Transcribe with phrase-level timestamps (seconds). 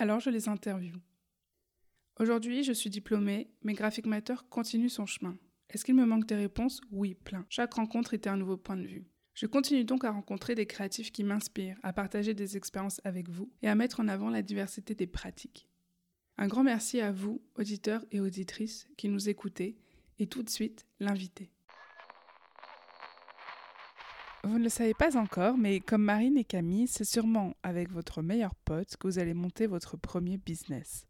[0.00, 0.96] Alors je les interviewe.
[2.18, 5.36] Aujourd'hui, je suis diplômée, mais Graphic Matter continue son chemin.
[5.68, 6.80] Est-ce qu'il me manque des réponses?
[6.90, 7.44] Oui, plein.
[7.50, 9.04] Chaque rencontre était un nouveau point de vue.
[9.34, 13.52] Je continue donc à rencontrer des créatifs qui m'inspirent, à partager des expériences avec vous
[13.60, 15.68] et à mettre en avant la diversité des pratiques.
[16.38, 19.76] Un grand merci à vous, auditeurs et auditrices, qui nous écoutez,
[20.18, 21.50] et tout de suite, l'invité.
[24.50, 28.20] Vous ne le savez pas encore, mais comme Marine et Camille, c'est sûrement avec votre
[28.20, 31.06] meilleur pote que vous allez monter votre premier business.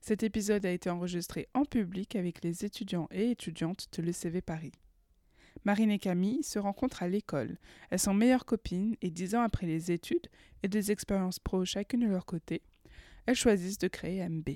[0.00, 4.72] Cet épisode a été enregistré en public avec les étudiants et étudiantes de l'ECV Paris.
[5.64, 7.58] Marine et Camille se rencontrent à l'école.
[7.90, 10.26] Elles sont meilleures copines et dix ans après les études
[10.64, 12.60] et des expériences pro chacune de leur côté,
[13.26, 14.48] elles choisissent de créer MB.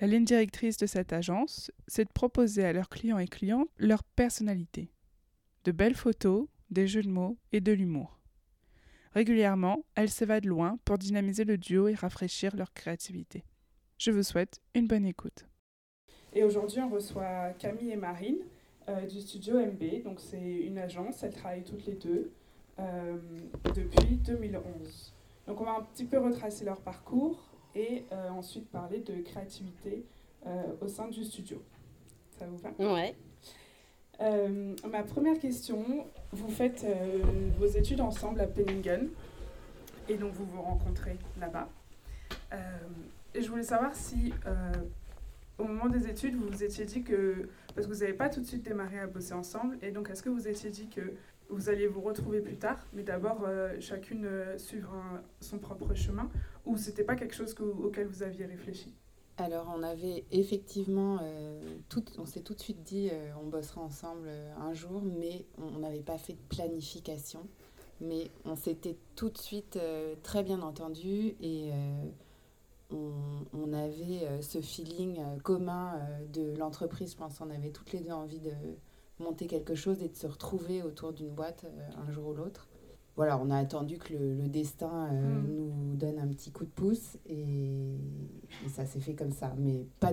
[0.00, 4.04] La ligne directrice de cette agence, c'est de proposer à leurs clients et clientes leur
[4.04, 4.92] personnalité.
[5.64, 8.18] De belles photos, des jeux de mots et de l'humour.
[9.14, 13.44] Régulièrement, elles s'évadent loin pour dynamiser le duo et rafraîchir leur créativité.
[13.98, 15.46] Je vous souhaite une bonne écoute.
[16.34, 18.38] Et aujourd'hui, on reçoit Camille et Marine
[18.88, 20.02] euh, du studio MB.
[20.04, 22.30] Donc, c'est une agence, elles travaillent toutes les deux
[22.78, 23.16] euh,
[23.74, 25.14] depuis 2011.
[25.46, 27.42] Donc, on va un petit peu retracer leur parcours
[27.74, 30.04] et euh, ensuite parler de créativité
[30.46, 31.62] euh, au sein du studio.
[32.38, 32.70] Ça vous va?
[32.78, 33.16] Ouais.
[34.20, 37.22] Euh, ma première question, vous faites euh,
[37.58, 39.08] vos études ensemble à Penningen
[40.08, 41.68] et donc vous vous rencontrez là-bas.
[42.52, 42.56] Euh,
[43.34, 44.32] et je voulais savoir si
[45.58, 48.40] au moment des études vous vous étiez dit que, parce que vous n'avez pas tout
[48.40, 51.12] de suite démarré à bosser ensemble, et donc est-ce que vous étiez dit que
[51.50, 53.46] vous alliez vous retrouver plus tard, mais d'abord
[53.80, 54.94] chacune suivre
[55.40, 56.30] son propre chemin,
[56.64, 58.94] ou c'était pas quelque chose que- auquel vous aviez réfléchi?
[59.40, 63.80] Alors, on avait effectivement, euh, tout, on s'est tout de suite dit, euh, on bossera
[63.80, 67.46] ensemble euh, un jour, mais on n'avait pas fait de planification.
[68.00, 69.76] Mais on s'était tout de suite
[70.22, 71.72] très bien entendu et
[72.92, 73.10] on,
[73.52, 76.00] on avait ce feeling commun
[76.32, 77.10] de l'entreprise.
[77.10, 78.52] Je pense qu'on avait toutes les deux envie de
[79.18, 81.66] monter quelque chose et de se retrouver autour d'une boîte
[81.96, 82.68] un jour ou l'autre.
[83.18, 85.46] Voilà, on a attendu que le, le destin euh, Mm.
[85.48, 87.96] nous donne un petit coup de pouce et,
[88.64, 89.52] et ça s'est fait comme ça.
[89.58, 90.12] Mais pas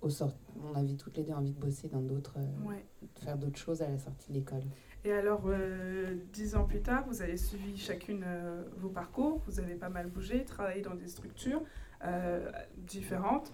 [0.00, 0.32] au sort.
[0.64, 2.82] On avait toutes les deux envie de bosser dans d'autres, euh, Ouais.
[3.16, 4.62] faire d'autres choses à la sortie de l'école.
[5.04, 9.60] Et alors, euh, dix ans plus tard, vous avez suivi chacune euh, vos parcours, vous
[9.60, 11.62] avez pas mal bougé, travaillé dans des structures
[12.78, 13.52] différentes.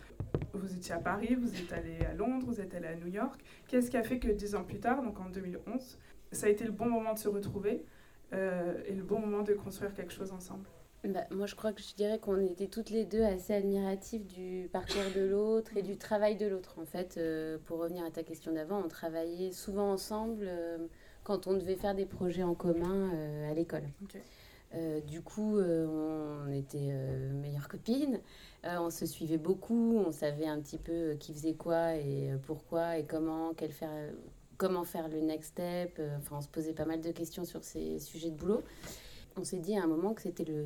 [0.54, 3.42] Vous étiez à Paris, vous êtes allé à Londres, vous êtes allé à New York.
[3.66, 5.98] Qu'est-ce qui a fait que dix ans plus tard, donc en 2011,
[6.30, 7.84] ça a été le bon moment de se retrouver?
[8.32, 10.66] Et le bon moment de construire quelque chose ensemble
[11.04, 14.69] Bah, moi, je crois que je dirais qu'on était toutes les deux assez admiratifs du
[14.72, 16.78] parcours de l'autre et du travail de l'autre.
[16.81, 20.78] En fait, euh, pour revenir à ta question d'avant, on travaillait souvent ensemble euh,
[21.22, 23.84] quand on devait faire des projets en commun euh, à l'école.
[24.75, 25.87] Euh, du coup, euh,
[26.48, 28.20] on était euh, meilleures copines,
[28.64, 32.32] Euh, on se suivait beaucoup, on savait un petit peu euh, qui faisait quoi et
[32.32, 34.10] euh, pourquoi et comment, quel faire, euh,
[34.56, 35.97] comment faire le next step.
[35.99, 38.62] Euh, Enfin, on se posait pas mal de questions sur ces sujets de boulot.
[39.37, 40.65] On s'est dit à un moment que c'était le,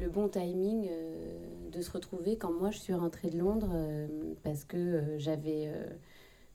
[0.00, 1.38] le bon timing euh,
[1.72, 4.06] de se retrouver quand moi je suis rentrée de Londres euh,
[4.42, 5.72] parce que j'avais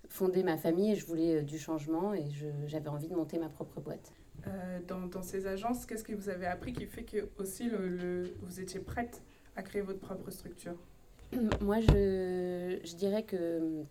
[0.09, 2.25] fondé ma famille et je voulais du changement et
[2.67, 4.11] j'avais envie de monter ma propre boîte.
[4.45, 7.87] Euh, dans, dans ces agences, qu'est-ce que vous avez appris qui fait que aussi le,
[7.87, 9.21] le- vous étiez prête
[9.55, 10.75] à créer votre propre structure?
[11.61, 13.83] Moi, je, je dirais que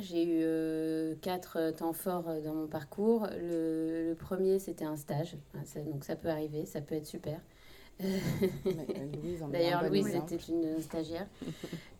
[0.00, 3.26] j'ai eu euh, quatre temps forts euh, dans mon parcours.
[3.40, 5.36] Le, le premier, c'était un stage.
[5.64, 7.40] Ça- donc ça peut arriver, ça peut être super.
[8.04, 11.26] Euh, Louise D'ailleurs, Louise était une stagiaire.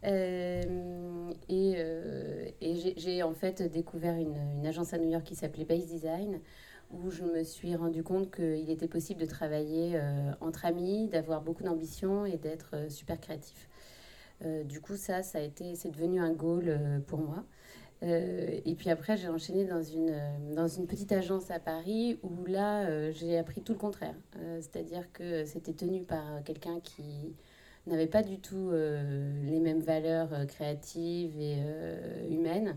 [0.05, 5.35] Euh, et euh, et j'ai- en fait découvert une, une agence à New York qui
[5.35, 6.41] s'appelait Base Design,
[6.91, 11.43] où je me suis rendu compte qu'il était possible de travailler euh, entre amis, d'avoir
[11.43, 13.69] beaucoup d'ambition et d'être euh, super créatif.
[14.45, 17.45] Euh, du coup, ça, ça a été, c'est devenu un goal euh, pour moi.
[18.03, 22.19] Euh, et puis après, j'ai enchaîné dans une, euh, dans une petite agence à Paris
[22.23, 24.15] où là, euh, j'ai appris tout le contraire.
[24.37, 27.35] Euh, C'est-à-dire que c'était tenu par quelqu'un qui
[27.87, 32.77] n'avait pas du tout euh, les mêmes valeurs euh, créatives et euh, humaines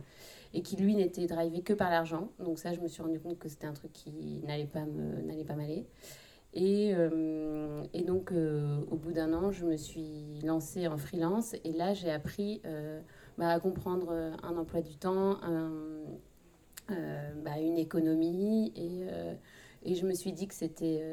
[0.53, 2.29] et qui, lui, n'était drivé que par l'argent.
[2.39, 4.85] Donc ça, je me suis rendu compte que c'était un truc qui n'allait pas
[5.55, 5.87] m'aller.
[6.53, 6.93] Et,
[7.93, 11.55] et donc, au bout d'un an, je me suis lancée en freelance.
[11.63, 12.61] Et là, j'ai appris
[13.37, 14.11] bah, à comprendre
[14.43, 15.39] un emploi du temps,
[16.87, 18.71] bah, une économie.
[18.75, 21.03] Et, et, je me suis dit que c'était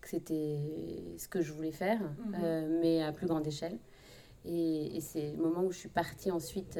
[0.00, 2.78] que c'était ce que je voulais faire, mhm.
[2.80, 3.78] mais à plus grande échelle.
[4.44, 6.78] Et, c'est le moment où je suis partie ensuite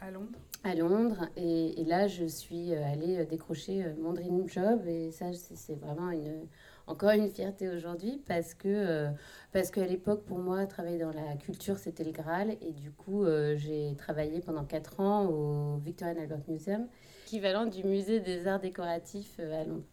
[0.00, 0.38] à Londres.
[0.64, 1.28] À Londres.
[1.36, 4.86] Et, et, là, je suis allée décrocher mon dream job.
[4.86, 6.46] Et ça, c'est vraiment une,
[6.86, 9.08] encore une fierté aujourd'hui parce que euh,
[9.52, 12.56] parce qu'à l'époque pour moi travailler dans la culture c'était le Graal.
[12.60, 16.86] Et du coup euh, j'ai travaillé pendant quatre ans au Victorian Albert Museum
[17.26, 19.86] équivalent du musée des arts décoratifs euh, à Londres.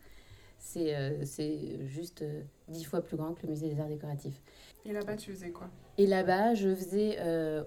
[0.60, 2.26] C'est c'est juste
[2.68, 4.42] dix fois plus grand que le musée des arts décoratifs.
[4.86, 5.70] Et là-bas tu faisais quoi?
[6.00, 7.20] Et là-bas je faisais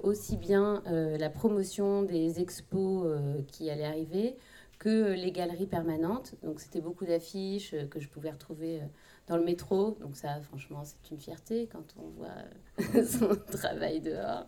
[0.03, 3.07] aussi bien la promotion des expos
[3.47, 4.37] qui allaient arriver
[4.81, 6.35] que les galeries permanentes.
[6.43, 8.81] Donc c'était beaucoup d'affiches que je pouvais retrouver
[9.31, 9.97] dans le métro.
[10.01, 14.47] Donc ça, franchement, c'est une fierté quand on voit son travail dehors.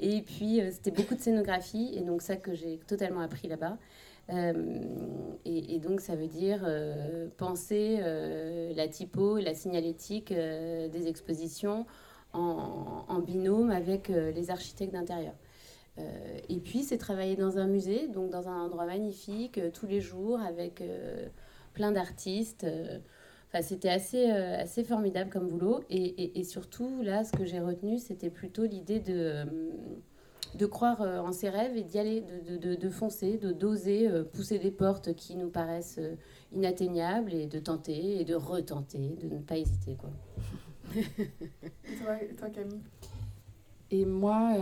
[0.00, 3.78] Et puis, euh, c'était beaucoup de scénographie, et donc ça que j'ai totalement appris là-bas.
[4.30, 4.82] Euh,
[5.44, 7.98] et, donc, ça veut dire euh, penser
[8.74, 11.86] la typo la signalétique des expositions
[12.34, 15.34] en, binôme avec les architectes d'intérieur.
[15.96, 20.40] et puis, c'est travailler dans un musée, donc dans un endroit magnifique, tous les jours,
[20.40, 20.82] avec
[21.72, 22.66] plein d'artistes.
[23.48, 25.80] Enfin, c'était assez, euh, assez formidable comme boulot.
[25.88, 29.44] Et, et, surtout, là, ce que j'ai retenu, c'était plutôt l'idée de, euh,
[30.54, 34.10] de croire euh, en ses rêves et d'y aller, de, de, de, foncer, de d'oser
[34.34, 36.00] pousser des portes qui nous paraissent
[36.52, 39.96] inatteignables et de tenter et de retenter, de ne pas hésiter.
[39.96, 40.10] Quoi.
[42.20, 42.82] et toi, Camille?
[43.90, 44.52] Et moi,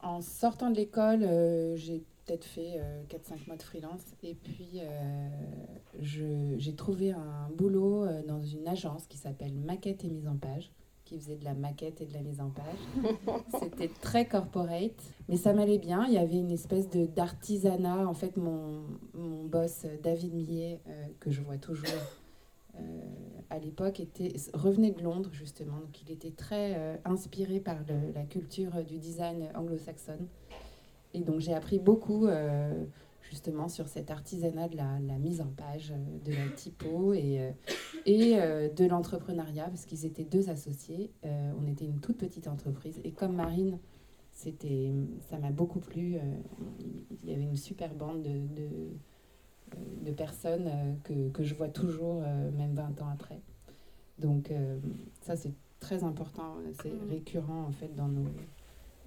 [0.00, 1.26] en sortant de l'école,
[1.74, 4.02] j'ai peut-être fait 4-5 mois de freelance.
[4.22, 4.80] Et puis,
[6.00, 10.70] j'ai trouvé un boulot euh, dans une agence qui s'appelle Maquette et Mise en Page,
[11.04, 13.06] qui faisait de la maquette et de la mise en page.
[13.60, 16.04] C'était très corporate, mais ça m'allait bien.
[16.08, 18.08] Il y avait une espèce de d'artisanat.
[18.08, 18.82] En fait, mon,
[19.14, 21.88] mon boss, euh, David Millet, euh, que je vois toujours
[23.48, 25.78] à l'époque, était, revenait de Londres, justement.
[25.78, 27.78] Donc, il était très inspiré par
[28.14, 30.26] la culture du design anglo-saxonne.
[31.16, 32.28] Et donc, j'ai appris beaucoup
[33.30, 37.50] justement sur cet artisanat de la, mise en page, euh, de la typo et, euh,
[38.04, 41.12] et euh, de l'entrepreneuriat, parce qu'ils étaient deux associés.
[41.22, 43.00] on était une toute petite entreprise.
[43.04, 43.78] Et comme Marine,
[44.32, 44.92] c'était,
[45.28, 46.18] ça m'a beaucoup plu.
[47.22, 52.20] il y avait une super bande de, de, de personnes que, que, je vois toujours,
[52.20, 53.40] même 20 ans après.
[54.18, 54.52] Donc
[55.22, 56.56] ça, c'est très important.
[56.82, 57.08] C'est mmh.
[57.08, 58.26] récurrent, en fait, dans nos,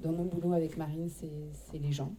[0.01, 2.13] dans nos boulots avec Marine, c'est les gens.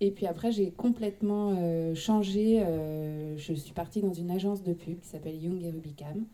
[0.00, 2.62] Et puis après, j'ai complètement euh, changé.
[2.62, 6.24] Euh, je suis partie dans une agence de pub qui s'appelle Young et Rubicam,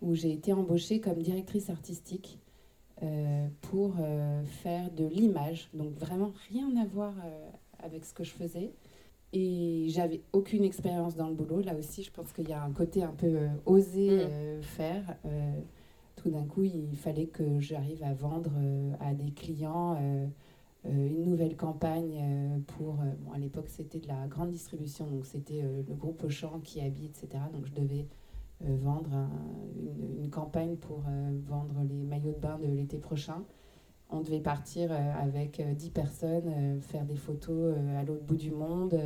[0.00, 2.40] où j'ai été embauchée comme directrice artistique
[3.02, 3.94] euh, pour
[4.62, 5.68] faire de l'image.
[5.74, 7.14] Donc vraiment rien à voir
[7.78, 8.72] avec ce que je faisais.
[9.32, 11.60] Et j'avais aucune expérience dans le boulot.
[11.60, 14.62] Là aussi, je pense qu'il y a un côté un peu osé mmh.
[14.62, 15.16] faire.
[16.24, 18.52] Tout d'un coup, il fallait que j'arrive à vendre
[18.98, 19.94] à des clients
[20.86, 25.24] euh, une nouvelle campagne euh, pour, euh, à l'époque c'était de la grande distribution, donc
[25.24, 27.44] c'était le groupe Auchan qui habite, etc.
[27.52, 28.06] Donc je devais
[28.60, 29.10] vendre
[29.76, 31.02] une, une, campagne pour
[31.46, 33.44] vendre les maillots de bain de l'été prochain.
[34.08, 38.96] On devait partir avec 10 personnes, faire des photos à l'autre bout du monde.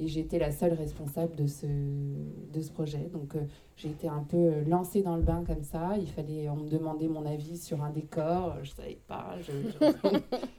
[0.00, 3.10] Et j'étais la seule responsable de ce, de ce projet.
[3.12, 3.40] Donc euh,
[3.76, 5.98] j'ai été un peu euh, lancée dans le bain comme ça.
[5.98, 8.56] Il fallait, on me demandait mon avis sur un décor.
[8.62, 9.36] Je ne savais pas.
[9.42, 9.52] Je,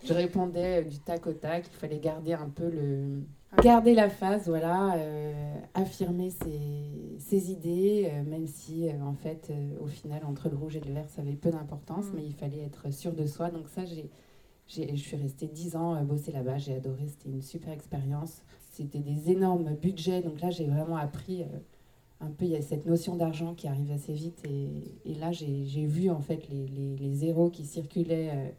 [0.05, 1.65] je, répondais du tac au tac.
[1.73, 3.23] Il fallait garder un peu le.
[3.63, 10.23] Garder la phase, voilà, euh, affirmer ses, ses idées, même si en fait, au final,
[10.23, 12.11] entre le rouge et le vert, ça avait peu d'importance, mm.
[12.15, 13.49] mais il fallait être sûr de soi.
[13.49, 14.09] Donc ça, j'ai,
[14.67, 16.59] je suis restée dix ans bosser là-bas.
[16.59, 18.41] J'ai adoré, c'était une super expérience
[18.81, 20.21] c'était des énormes budgets.
[20.21, 21.45] Donc là, j'ai vraiment appris euh,
[22.19, 24.43] un peu, il y a cette notion d'argent qui arrive assez vite.
[24.45, 24.69] Et,
[25.05, 28.49] et là, j'ai vu en fait les, les, les, zéros qui circulaient euh,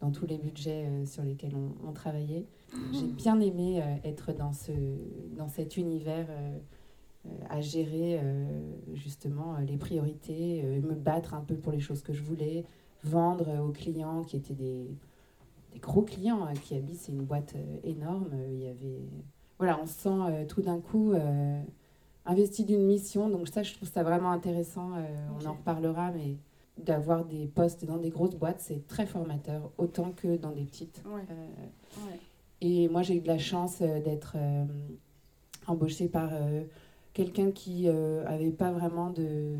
[0.00, 1.54] dans tous les budgets euh, sur lesquels
[1.86, 2.46] on, travaillait.
[2.92, 4.72] J'ai bien aimé être dans, ce,
[5.36, 6.26] dans cet univers
[7.50, 8.18] à gérer
[8.94, 12.64] justement les priorités, me battre un peu pour les choses que je voulais,
[13.04, 14.86] vendre aux clients qui étaient des,
[15.74, 18.30] des gros clients qui habitent, c'est une boîte énorme.
[18.50, 19.02] Il y avait
[19.62, 21.62] voilà, on se sent euh, tout d'un coup euh,
[22.26, 23.28] investi d'une mission.
[23.28, 24.94] Donc ça, je trouve ça vraiment intéressant.
[24.96, 25.06] Euh,
[25.40, 26.36] on en reparlera, mais
[26.78, 31.02] d'avoir des postes dans des grosses boîtes, c'est très formateur, autant que dans des petites.
[32.60, 34.36] Et moi, j'ai eu de la chance d'être
[35.66, 36.30] embauchée par
[37.12, 39.54] quelqu'un qui n'avait pas vraiment de,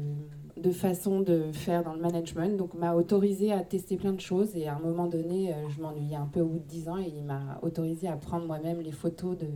[0.57, 4.57] de façon de faire dans le management, donc m'a autorisé à tester plein de choses.
[4.57, 7.13] Et à un moment donné, je m'ennuyais un peu au bout de 10 ans et
[7.15, 9.49] il m'a autorisé à prendre moi-même les photos de,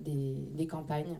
[0.00, 1.18] des, des campagnes.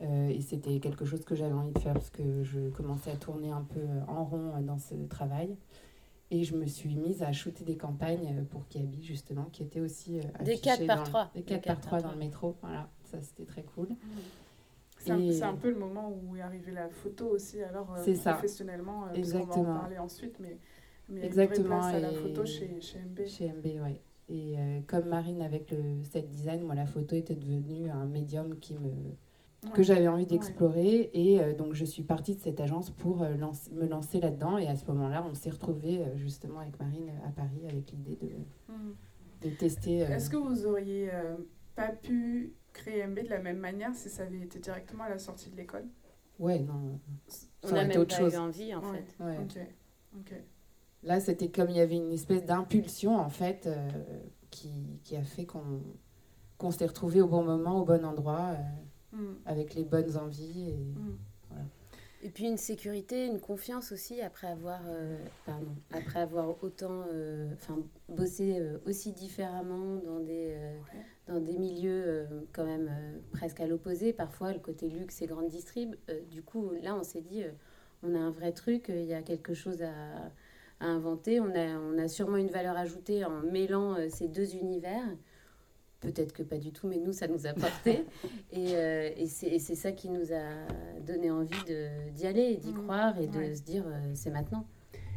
[0.00, 3.50] et c'était quelque chose que j'avais envie de faire parce que je commençais à tourner
[3.50, 5.56] un peu en rond dans ce travail.
[6.32, 9.80] Et je me suis mise à shooter des campagnes euh, pour Kiabi, justement, qui étaient
[9.80, 11.30] aussi euh, Des 4 par 3.
[11.34, 12.56] Des 4 par 3 dans le métro.
[12.62, 13.88] Voilà, ça c'était très cool.
[13.88, 13.96] Mmh.
[14.98, 19.14] C'est un, peu le moment où est arrivée la photo aussi, alors euh, professionnellement, ça.
[19.14, 19.54] Exactement.
[19.56, 20.58] on va en parler ensuite, mais,
[21.08, 21.88] mais Exactement.
[21.88, 23.26] Il y a une vraie place à la photo chez, chez MB.
[23.26, 24.00] Chez MB, oui.
[24.32, 24.56] Et
[24.86, 28.90] comme Marine avec le set design, moi la photo était devenue un médium qui me,
[29.74, 31.10] que j'avais envie d'explorer.
[31.12, 33.34] Et euh, donc, je suis partie de cette agence pour euh,
[33.72, 34.58] me lancer là-dedans.
[34.58, 38.18] Et à ce moment-là, on s'est retrouvés euh, justement avec Marine à Paris avec l'idée
[38.22, 39.98] de, de tester.
[39.98, 41.10] Est-ce que vous auriez
[41.74, 45.18] pas pu créer MB de la même manière si ça avait été directement à la
[45.18, 45.84] sortie de l'école?
[46.38, 46.98] Ouais, non.
[47.64, 48.34] on a même autre pas chose.
[48.34, 49.16] eu envie, en fait.
[49.20, 49.36] Ouais.
[50.14, 50.32] Ok.
[51.02, 53.68] Là, c'était comme il y avait une espèce d'impulsion, en fait,
[54.50, 55.82] qui, qui, a fait qu'on
[56.58, 58.54] qu'on s'est retrouvés au bon moment, au bon endroit.
[59.12, 59.32] Mm.
[59.46, 60.70] avec les bonnes envies.
[60.70, 61.18] Et, mm.
[62.22, 67.52] et puis une sécurité, une confiance aussi après avoir, euh, pardon, après avoir autant euh,
[67.54, 67.78] enfin
[68.08, 70.56] bossé euh, aussi différemment dans des,
[71.26, 72.90] dans des milieux quand même
[73.32, 74.12] presque à l'opposé.
[74.12, 75.96] Parfois, le côté luxe et grande distrib.
[76.30, 77.42] du coup, là, on s'est dit,
[78.04, 80.30] on a un vrai truc, il y a quelque chose à,
[80.80, 81.40] à inventer.
[81.40, 85.04] On a, on a sûrement une valeur ajoutée en mêlant ces deux univers.
[86.00, 88.06] Peut-être que pas du tout, mais nous, ça nous a porté.
[88.52, 91.62] et, euh, et c'est ça qui nous a donné envie
[92.14, 92.82] d'y aller, d'y mmh.
[92.82, 94.66] croire et de se dire euh, c'est maintenant.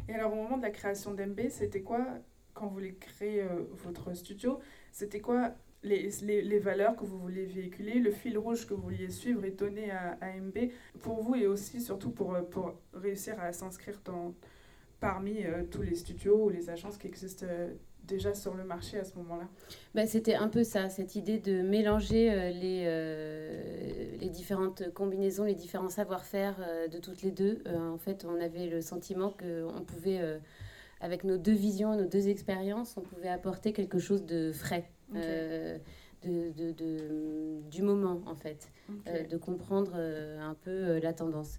[0.08, 2.06] Et alors, au moment de la création d'MB, c'était quoi,
[2.52, 4.60] quand vous voulez créer euh, votre studio,
[4.92, 5.52] c'était quoi
[5.82, 9.42] les, les, les, valeurs que vous vouliez véhiculer, le fil rouge que vous vouliez suivre
[9.46, 14.02] et donner à, à MB pour vous et aussi surtout pour, pour réussir à s'inscrire
[15.00, 17.46] parmi tous les studios ou les agences qui existent
[18.06, 19.48] déjà sur le marché à ce moment-là
[19.94, 25.44] bah, C'était un peu ça, cette idée de mélanger euh, les, euh, les différentes combinaisons,
[25.44, 27.62] les différents savoir-faire euh, de toutes les deux.
[27.66, 30.20] en fait, on avait le sentiment qu'on pouvait,
[31.00, 34.90] avec nos deux visions, nos deux expériences, on pouvait apporter quelque chose de frais.
[35.12, 38.70] De, de, de, du moment en fait,
[39.30, 41.58] de comprendre un peu la tendance.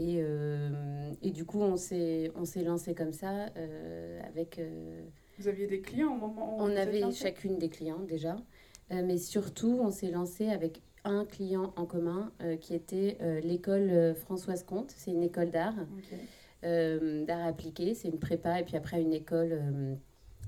[0.00, 0.24] Et,
[1.22, 2.32] et, du coup, on s'est
[2.64, 3.48] lancé comme ça
[4.24, 4.58] avec
[5.40, 8.36] vous aviez des clients au moment où On avait chacune des clients déjà,
[8.92, 13.40] euh, mais surtout on s'est lancé avec un client en commun euh, qui était euh,
[13.40, 14.92] l'école Françoise Comte.
[14.94, 15.76] C'est une école d'art,
[16.62, 17.94] d'art appliqué.
[17.94, 19.58] C'est une prépa et puis après une école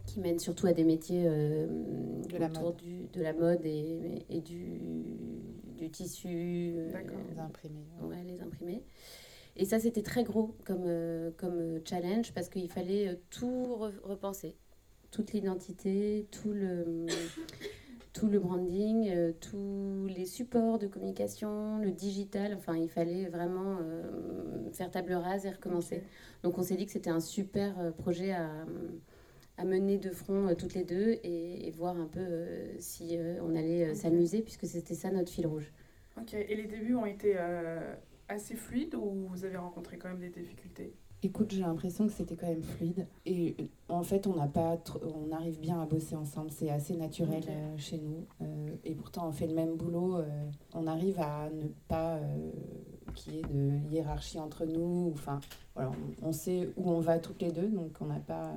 [0.04, 4.40] qui mène surtout à des métiers de, la autour du, de la mode et, et
[4.42, 4.78] du,
[5.78, 6.74] du tissu.
[6.92, 7.86] D'accord, les imprimés.
[8.02, 8.82] Ouais, les imprimés.
[9.56, 10.88] Et ça, c'était très gros comme,
[11.36, 14.56] comme challenge parce qu'il fallait tout repenser
[15.12, 17.06] toute l'identité, tout le,
[18.12, 22.54] tout le branding, euh, tous les supports de communication, le digital.
[22.54, 26.02] Enfin, il fallait vraiment euh, faire table rase et recommencer.
[26.42, 28.50] Donc, on s'est dit que c'était un super euh, projet à,
[29.58, 32.24] à, mener de front toutes les deux et, voir un peu
[32.78, 35.72] si on allait s'amuser, puisque c'était ça notre fil rouge.
[36.20, 37.36] Ok, et les débuts ont été
[38.32, 40.94] assez fluides ou vous avez rencontré quand même des difficultés?
[41.24, 43.06] Écoute, j'ai l'impression que c'était quand même fluide.
[43.26, 46.50] Et euh, en fait, on n'a pas, on arrive bien à bosser ensemble.
[46.50, 48.26] C'est assez naturel euh, chez nous.
[48.40, 50.18] Euh, et pourtant, on fait le même boulot.
[50.74, 52.18] on arrive à ne pas
[53.14, 55.12] qu'il y ait de hiérarchie entre nous.
[55.14, 55.38] Enfin,
[55.76, 58.52] voilà, on, sait où on va toutes les deux, donc on n'a pas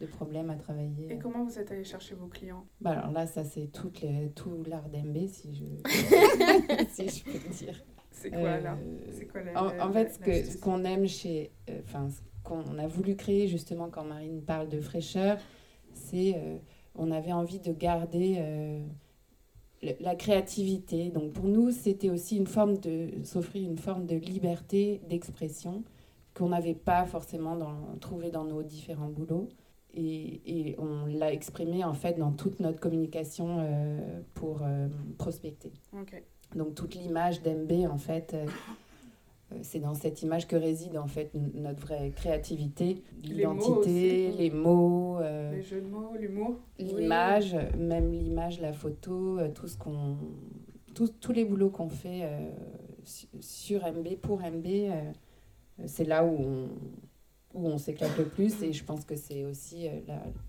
[0.00, 1.12] de problème à travailler.
[1.12, 2.64] Et comment vous êtes allé chercher vos clients?
[2.80, 3.90] Bah Alors là, ça c'est tout
[4.66, 5.64] l'art d'MB, si je,
[6.88, 7.84] si je peux dire.
[8.30, 8.78] C'est quoi là
[9.10, 13.46] C'est quoi en, fait, ce qu'on aime chez, euh, enfin, ce qu'on a voulu créer
[13.46, 15.38] justement quand Marine parle de fraîcheur,
[15.92, 16.58] c'est euh,
[16.94, 18.84] on avait envie de garder euh,
[20.00, 21.10] la créativité.
[21.10, 25.84] Donc pour nous, c'était aussi une forme de s'offrir une forme de liberté d'expression
[26.34, 29.48] qu'on n'avait pas forcément dans, trouvé dans nos différents boulots.
[29.94, 33.66] Et, et on l'a exprimé en fait dans toute notre communication
[34.34, 34.62] pour
[35.16, 35.72] prospecter.
[36.56, 38.46] Donc toute l'image d'MB, en fait, euh,
[39.52, 45.18] euh, c'est dans cette image que réside en fait notre vraie créativité, l'identité, les mots,
[45.20, 50.16] euh, les jeux de mots, l'humour, l'image, même l'image, la photo, tout ce qu'on,
[50.94, 52.22] tous les boulots qu'on fait
[53.40, 54.66] sur MB pour MB,
[55.84, 56.68] c'est là où on,
[57.54, 59.88] où on s'éclate le plus et je pense que c'est aussi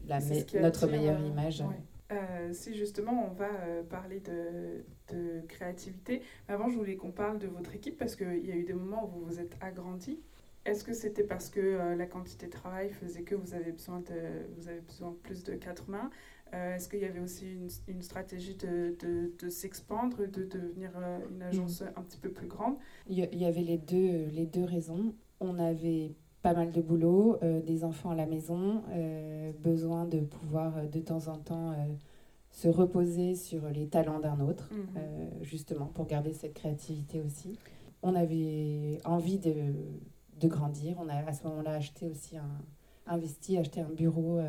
[0.08, 1.64] la, la notre meilleure image.
[2.12, 7.38] Euh, si justement on va euh, parler de, de, créativité, avant je voulais qu'on parle
[7.38, 10.20] de votre équipe parce qu'il y a eu des moments où vous vous êtes agrandi.
[10.64, 14.00] Est-ce que c'était parce que euh, la quantité de travail faisait que vous avez besoin
[14.00, 16.10] de, vous avez besoin de plus de quatre mains?
[16.54, 20.92] Est-ce qu'il y avait aussi une, une stratégie de, de, de s'expandre, de devenir
[21.30, 22.78] une agence un petit peu plus grande?
[23.10, 25.14] Il y avait les deux, les deux raisons.
[25.42, 30.20] On avait pas mal de boulot, euh, des enfants à la maison, euh, besoin de
[30.20, 31.76] pouvoir euh, de temps en temps
[32.52, 35.44] se reposer sur les talents d'un autre, mhm.
[35.44, 37.60] justement pour garder cette créativité aussi.
[38.02, 39.74] On avait envie de,
[40.40, 40.96] de grandir.
[41.00, 42.62] On a à ce moment-là acheté aussi un
[43.06, 44.40] investi, acheté un bureau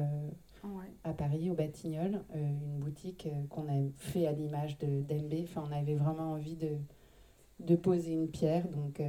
[1.04, 5.34] à Paris, au Batignolles, une boutique qu'on a fait à l'image de d'MB.
[5.42, 6.76] Enfin, on avait vraiment envie de,
[7.60, 8.66] de poser une pierre.
[8.68, 9.02] Donc,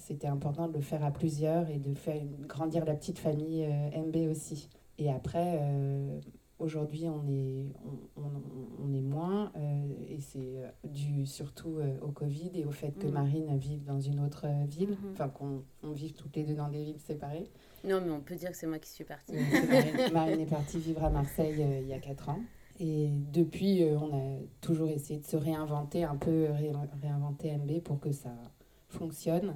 [0.00, 4.02] c'était important de le faire à plusieurs et de faire grandir la petite famille euh,
[4.06, 4.68] MB aussi.
[4.98, 6.20] Et après, euh,
[6.58, 7.66] aujourd'hui, on est,
[8.16, 8.22] on,
[8.82, 13.12] on, est moins, euh, et c'est dû surtout au Covid et au fait que mm.
[13.12, 15.12] Marine vive dans une autre ville, mm-hmm.
[15.12, 17.50] enfin qu'on on vive toutes les deux dans des villes séparées.
[17.84, 19.32] Non, mais on peut dire que c'est moi qui suis partie.
[20.12, 22.40] Marine, est partie vivre à Marseille il y a 4 ans.
[22.78, 26.48] Et depuis, on a toujours essayé de se réinventer, un peu
[27.02, 28.30] réinventer MB pour que ça
[28.88, 29.54] fonctionne.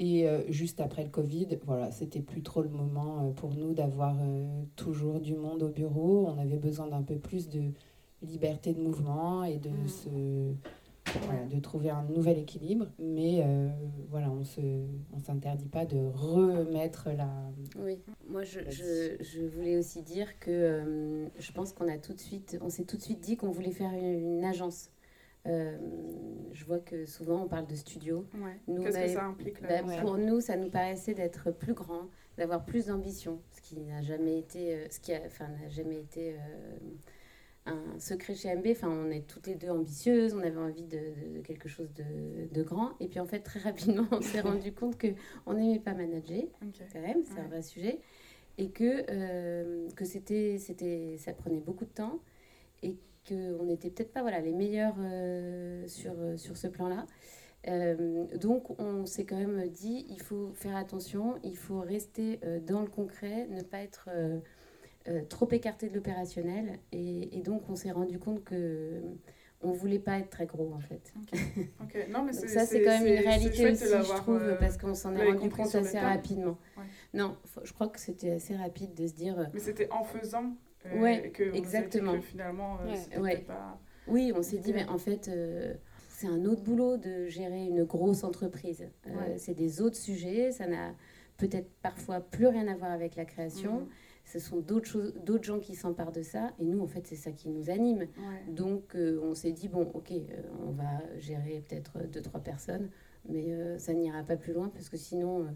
[0.00, 3.74] Et euh, juste après le Covid, voilà, c'était plus trop le moment euh, pour nous
[3.74, 6.26] d'avoir euh, toujours du monde au bureau.
[6.28, 7.72] On avait besoin d'un peu plus de
[8.22, 9.88] liberté de mouvement et de mm.
[9.88, 10.08] se
[11.50, 13.42] de trouver un nouvel équilibre, mais
[14.10, 14.60] voilà, on se,
[15.14, 17.30] on s'interdit pas de remettre la.
[17.78, 22.20] Oui, moi je, je, je voulais aussi dire que je pense qu'on a tout de
[22.20, 24.90] suite, on s'est tout de suite dit qu'on voulait faire une agence.
[25.46, 25.76] Euh,
[26.52, 28.26] je vois que souvent on parle de studio.
[28.66, 32.86] Qu'est-ce que ça implique bah, Pour nous, ça nous paraissait d'être plus grand, d'avoir plus
[32.86, 36.78] d'ambition, ce qui n'a jamais été, euh, ce qui a, enfin, n'a jamais été euh,
[37.66, 38.66] un secret chez MB.
[38.70, 42.62] Enfin, on est toutes les deux ambitieuses, on avait envie de, quelque chose de, de,
[42.62, 42.92] grand.
[43.00, 45.08] Et puis en fait, très rapidement, on s'est rendu compte que
[45.46, 46.42] on n'aimait pas manager,
[46.92, 48.00] quand même, c'est un vrai sujet,
[48.58, 52.20] et que que c'était, c'était, ça prenait beaucoup de temps
[52.82, 52.96] et
[53.28, 57.06] qu'on n'était peut-être pas voilà, les meilleurs euh, sur, euh, sur ce plan-là.
[57.66, 62.80] Euh, donc on s'est quand même dit, il faut faire attention, il faut rester dans
[62.80, 64.08] le concret, ne pas être
[65.28, 66.78] trop écarté de l'opérationnel.
[66.92, 69.02] Et, donc on s'est rendu compte que
[69.60, 71.12] on voulait pas être très gros en fait.
[72.10, 75.32] Non, mais ça c'est quand même une réalité aussi, je trouve, parce qu'on s'en est
[75.32, 76.56] rendu compte assez rapidement.
[77.12, 79.50] Non, je crois que c'était assez rapide de se dire.
[79.52, 80.54] Mais c'était en faisant
[80.86, 82.20] euh, ouais, que exactement.
[82.20, 83.78] finalement, euh, pas...
[84.06, 85.74] Oui, on s'est dit, mais en fait, euh,
[86.08, 88.86] c'est un autre boulot de gérer une grosse entreprise.
[89.36, 90.94] C'est des autres sujets, ça n'a
[91.36, 93.80] peut-être parfois plus rien à voir avec la création.
[93.80, 93.86] Mhm.
[94.24, 96.52] Ce sont d'autres d'autres gens qui s'emparent de ça.
[96.58, 98.06] Et nous, en fait, c'est ça qui nous anime.
[98.48, 100.12] Donc, on s'est dit, bon, ok,
[100.66, 102.90] on va gérer peut-être deux, trois personnes,
[103.28, 105.46] mais ça n'ira pas plus loin parce que sinon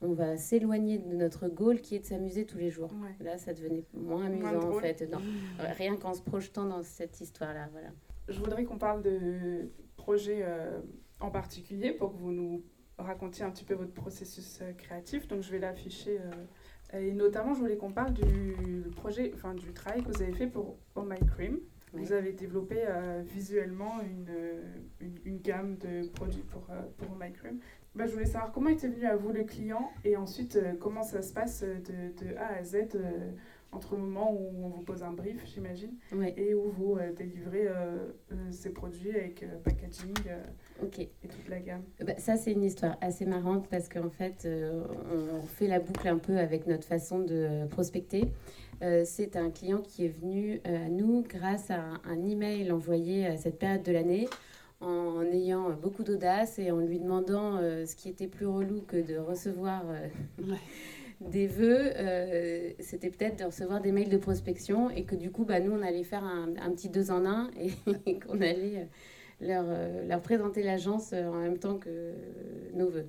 [0.00, 2.90] on va s'éloigner de notre goal qui est de s'amuser tous les jours.
[3.20, 5.04] Là, ça devenait moins amusant en fait,
[5.58, 7.68] rien qu'en se projetant dans cette histoire-là.
[7.72, 7.88] Voilà.
[8.28, 10.80] Je voudrais qu'on parle de projets euh,
[11.20, 12.64] en particulier pour que vous nous
[12.98, 15.26] racontiez un petit peu votre processus euh, créatif.
[15.28, 16.18] Donc, je vais l'afficher.
[16.20, 20.32] Euh, et notamment, je voulais qu'on parle du projet, enfin du travail que vous avez
[20.32, 21.58] fait pour Oh My Cream.
[21.92, 22.84] Vous avez développé
[23.24, 26.66] visuellement une, une, gamme de produits pour,
[26.98, 27.58] pour My Cream.
[27.98, 31.02] Bah, je voulais savoir comment était venu à vous le client et ensuite euh, comment
[31.02, 33.32] ça se passe de, de A à Z euh,
[33.72, 35.90] entre le moment où on vous pose un brief, j'imagine,
[36.36, 37.66] et où vous euh, délivrez
[38.50, 40.14] ces produits avec packaging
[40.96, 41.82] et toute la gamme.
[42.00, 44.48] Bah, ça, c'est une histoire assez marrante parce qu'en fait,
[45.12, 48.30] on fait la boucle un peu avec notre façon de prospecter.
[49.04, 53.36] C'est un client qui est venu à nous grâce à un, un email envoyé à
[53.36, 54.28] cette période de l'année
[54.80, 58.96] en ayant beaucoup d'audace et en lui demandant euh, ce qui était plus relou que
[58.96, 60.54] de recevoir euh,
[61.20, 65.44] des vœux, euh, c'était peut-être de recevoir des mails de prospection et que du coup,
[65.44, 68.86] bah, nous, on allait faire un, un petit deux en un et, qu'on allait
[69.40, 69.64] leur,
[70.06, 72.12] leur présenter l'agence en même temps que
[72.74, 73.08] nos vœux.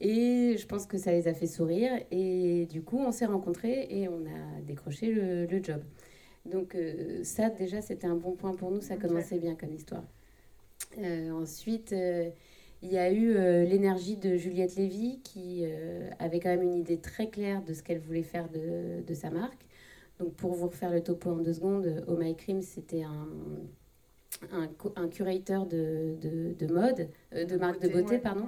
[0.00, 1.92] Et je pense que ça les a fait sourire.
[2.10, 5.82] Et du coup, on s'est rencontrés et on a décroché le, le job.
[6.46, 6.76] Donc
[7.24, 8.80] ça, déjà, c'était un bon point pour nous.
[8.80, 10.04] Ça commençait bien comme histoire.
[10.98, 12.30] Euh, ensuite, euh,
[12.82, 15.64] il y a eu euh, l'énergie de Juliette Lévy qui
[16.18, 19.30] avait quand même une idée très claire de ce qu'elle voulait faire de, de, sa
[19.30, 19.66] marque.
[20.18, 23.28] Donc pour vous refaire le topo en deux secondes, Oh My Cream, c'était un,
[24.52, 28.46] un, un, curateur de, de, de mode, de marque de beauté, pardon.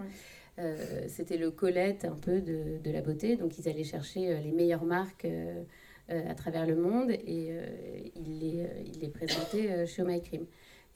[1.09, 3.37] C'était le Colette un peu de, de, la beauté.
[3.37, 5.27] Donc ils allaient chercher les meilleures marques
[6.09, 7.55] à travers le monde et
[8.17, 10.47] il, les, il les présentait chez My Cream.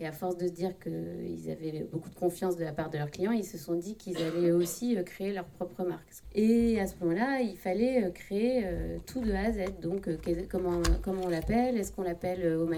[0.01, 2.99] Et à force de se dire qu'ils avaient beaucoup de confiance de la part de
[2.99, 6.09] leurs clients, ils se sont dit qu'ils allaient aussi euh, créer leur propre marque.
[6.35, 9.81] Et à ce moment-là, il fallait euh, créer euh, tout de A à Z.
[9.81, 10.09] Donc,
[10.51, 10.83] comment,
[11.23, 11.77] on l'appelle?
[11.79, 12.69] Est-ce qu'on l'appelle Oh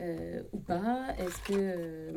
[0.00, 2.12] ou pas Est-ce que.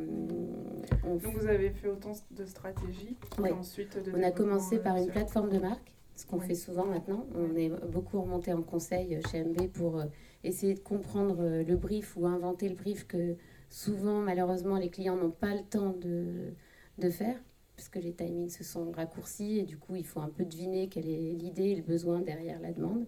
[1.04, 3.52] Donc, vous avez fait autant de stratégies oui.
[3.52, 7.26] ensuite On a commencé par une plateforme de marque, ce qu'on fait souvent maintenant.
[7.36, 10.04] On est beaucoup remonté en conseil chez MB pour
[10.44, 13.36] essayer de comprendre euh, le brief ou inventer le brief que
[13.70, 16.54] souvent, malheureusement, les clients n'ont pas le temps de,
[16.98, 17.38] de faire,
[17.76, 20.88] parce que les timings se sont raccourcis et du coup, il faut un peu deviner
[20.88, 23.06] quelle est l'idée et le besoin derrière la demande.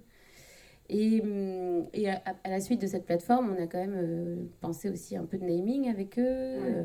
[0.89, 4.89] Et, hum, et à, la suite de cette plateforme, on a quand même euh, pensé
[4.89, 6.23] aussi un peu de naming avec eux.
[6.25, 6.83] Euh,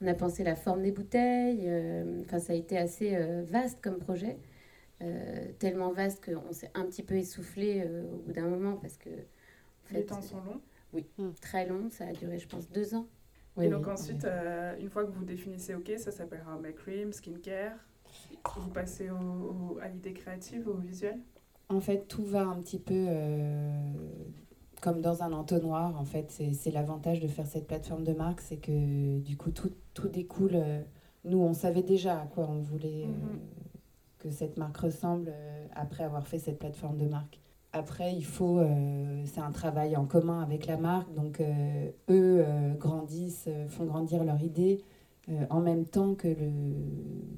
[0.00, 1.70] on a pensé la forme des bouteilles.
[2.24, 4.38] Enfin, ça a été assez vaste comme projet.
[5.58, 9.10] tellement vaste qu'on s'est un petit peu essoufflé au bout d'un moment parce que
[9.92, 10.60] les temps sont longs
[10.92, 11.30] Oui, hmm.
[11.40, 11.90] très longs.
[11.90, 13.06] Ça a duré, je pense, deux ans.
[13.60, 17.76] et donc ensuite, euh, une fois que vous définissez, OK, ça s'appellera make cream, skincare,
[18.56, 21.20] vous passez au, à l'idée créative, au visuel?
[21.70, 23.72] En fait, tout va un petit peu euh,
[24.82, 25.98] comme dans un entonnoir.
[25.98, 29.72] En fait, c'est l'avantage de faire cette plateforme de marque, c'est que du coup, tout,
[29.94, 30.54] tout découle.
[30.54, 30.82] Euh,
[31.24, 33.40] nous, on savait déjà à quoi on voulait mhm.
[34.18, 35.32] que cette marque ressemble
[35.74, 37.40] après avoir fait cette plateforme de marque.
[37.72, 41.12] Après, il faut, euh, c'est un travail en commun avec la marque.
[41.14, 44.82] Donc, euh, eux euh, grandissent, font grandir leur idée
[45.48, 46.50] en même temps que le,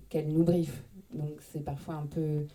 [0.08, 0.82] qu'elle nous briefe.
[1.12, 2.46] Donc, c'est parfois un peu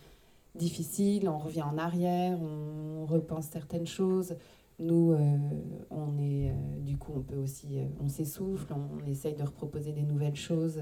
[0.58, 1.28] difficile.
[1.28, 4.34] On revient en arrière, on repense certaines choses.
[4.78, 5.16] Nous,
[5.90, 10.04] on est, du coup, on peut aussi, on s'essouffle, on, on, essaye de reproposer des
[10.04, 10.80] nouvelles choses.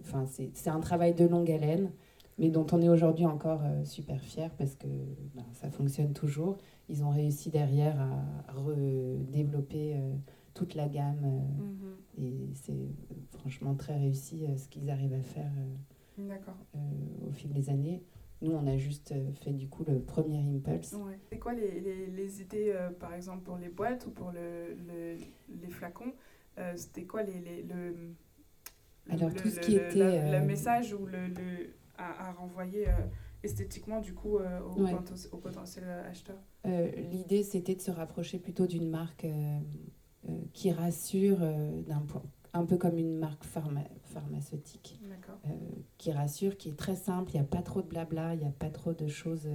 [0.00, 1.92] Enfin, c'est, un travail de longue haleine
[2.38, 4.86] mais dont on est aujourd'hui encore euh, super fier parce que
[5.34, 6.58] ben, ça fonctionne toujours.
[6.88, 10.14] Ils ont réussi derrière à redévelopper euh,
[10.54, 12.24] toute la gamme euh, mhm.
[12.26, 12.90] et c'est
[13.30, 15.50] franchement très réussi ce qu'ils arrivent à faire
[16.18, 18.02] au fil des années.
[18.42, 20.92] Nous, on a juste fait du coup le premier impulse.
[20.92, 21.18] Ouais.
[21.30, 25.16] C'est quoi les, les, les idées, par exemple, pour les boîtes ou pour le, le
[25.62, 26.12] les flacons
[26.74, 28.14] C'était quoi les, les, le,
[29.08, 30.38] Alors, tout ce qui était.
[30.38, 31.28] Le message ou le,
[31.98, 32.92] à, renvoyer euh,
[33.42, 34.60] esthétiquement du coup euh,
[35.32, 36.36] au, potentiel acheteur?
[36.64, 39.58] L'idée c'était de se rapprocher plutôt d'une marque euh,
[40.52, 44.98] qui rassure d'un point un peu comme une marque pharma pharmaceutique
[45.98, 48.46] qui rassure, qui est très simple, il n'y a pas trop de blabla, il n'y
[48.46, 49.48] a pas trop de choses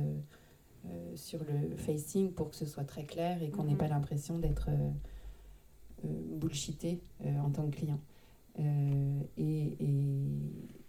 [1.16, 3.78] sur le facing pour que ce soit très clair et qu'on n'ait mhm.
[3.78, 4.70] pas l'impression d'être
[6.04, 8.00] bullshité en tant que client.
[9.38, 9.78] et,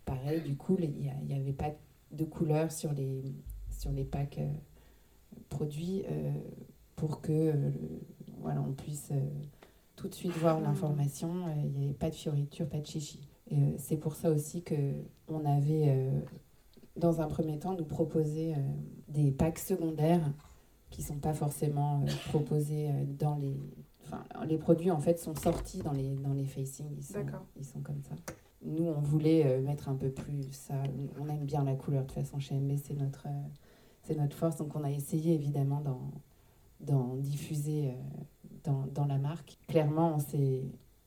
[0.05, 1.73] pareil, du coup, il n'y avait pas
[2.13, 3.23] de couleur sur les,
[3.71, 4.53] sur les packs euh,
[5.49, 6.33] produits euh,
[6.97, 7.71] pour que euh,
[8.39, 9.13] voilà, on puisse
[10.03, 11.31] tout de suite voir l'information.
[11.65, 13.21] Il n'y avait pas de fioriture, pas de chichi.
[13.79, 14.75] c'est pour ça aussi que
[15.29, 16.11] on avait,
[16.97, 18.55] dans un premier temps, nous proposé
[19.09, 20.33] des packs secondaires
[20.91, 23.57] qui ne sont pas forcément proposés dans les...
[24.05, 26.91] Enfin, les produits, en fait, sont sortis dans les, dans les facings.
[26.99, 27.25] Ils sont,
[27.57, 28.17] ils sont comme ça
[28.65, 30.75] nous, on voulait euh, mettre un peu plus ça.
[31.21, 33.49] On aime bien la couleur, de toute façon, chez MB, c'est notre, euh,
[34.03, 34.57] c'est notre force.
[34.57, 35.83] Donc, on a essayé évidemment
[36.81, 38.23] d'en diffuser euh,
[38.65, 39.59] dans, la marque.
[39.69, 40.63] Clairement, on s'est,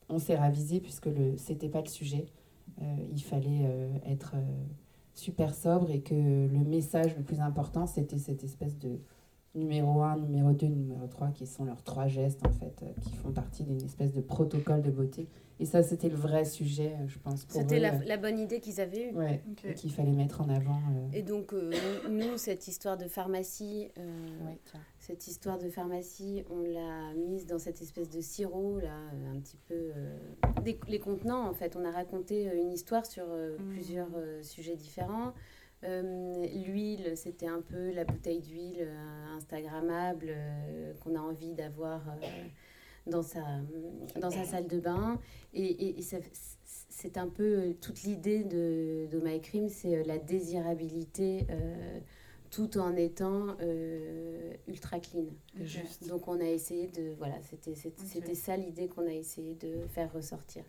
[0.10, 2.26] on s'est ravisé puisque ce n'était pas le sujet.
[2.82, 3.65] il fallait
[4.06, 4.36] être
[5.13, 9.00] super sobre et que le message le plus important, c'était cette espèce de
[9.56, 13.32] numéro 1, numéro 2, numéro 3, qui sont leurs trois gestes, en fait, qui font
[13.32, 15.28] partie d'une espèce de protocole de beauté
[15.60, 17.46] et ça, c'était le vrai sujet, euh, je pense.
[17.48, 19.15] C'était la, la, bonne idée qu'ils avaient eue.
[19.15, 19.41] Ouais,
[19.78, 20.82] qu'il fallait mettre en avant.
[20.91, 21.08] Euh.
[21.13, 21.72] Et donc, euh,
[22.10, 23.89] nous, cette histoire de pharmacie,
[25.00, 28.98] cette histoire de pharmacie, on l'a mise dans cette espèce de sirop, là,
[29.34, 29.91] un petit peu.
[30.88, 31.78] les contenants, en fait.
[31.78, 33.70] On a raconté une histoire sur mmh.
[33.70, 35.34] plusieurs sujets différents.
[35.86, 38.88] L'huile, c'était un peu la bouteille d'huile
[39.36, 40.36] Instagrammable
[41.02, 42.02] qu'on a envie d'avoir
[43.08, 43.43] dans sa,
[44.19, 45.19] dans sa salle de bain.
[45.54, 46.04] Et, et,
[46.89, 52.00] c'est un peu toute l'idée de, de My Cream, c'est euh, la désirabilité euh,
[52.50, 55.26] tout en étant euh, ultra clean.
[55.60, 56.08] Juste.
[56.08, 57.13] Donc on a essayé de...
[57.17, 60.63] Voilà, c'était c'était ça l'idée qu'on a essayé de faire ressortir.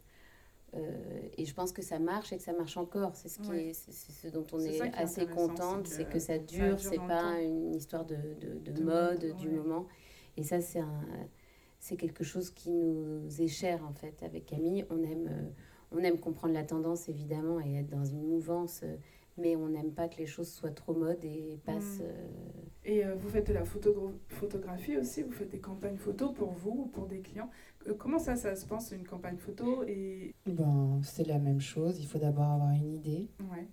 [1.37, 3.15] Et je pense que ça marche et que ça marche encore.
[3.15, 6.99] C'est ce, qui est, ce dont on est, assez contente, c'est que, ça dure, c'est
[6.99, 9.87] pas une histoire de, de, de mode du moment.
[10.37, 11.01] Et ça, c'est un
[11.87, 14.85] c'est quelque chose qui nous est cher en fait avec Camille.
[14.91, 15.49] On aime, euh,
[15.93, 18.97] on aime comprendre la tendance évidemment et être dans une mouvance, euh,
[19.37, 22.01] mais on n'aime pas que les choses soient trop mode et passent.
[22.01, 22.03] Mm.
[22.03, 22.29] Euh,
[22.85, 26.87] Et vous faites de la photographie aussi, vous faites des campagnes photos pour vous ou
[26.87, 27.51] pour des clients.
[27.99, 30.35] comment ça, ça se pense, une campagne photo et...
[30.47, 33.29] bon, C'est la même chose, il faut d'abord avoir une idée.
[33.51, 33.67] Ouais.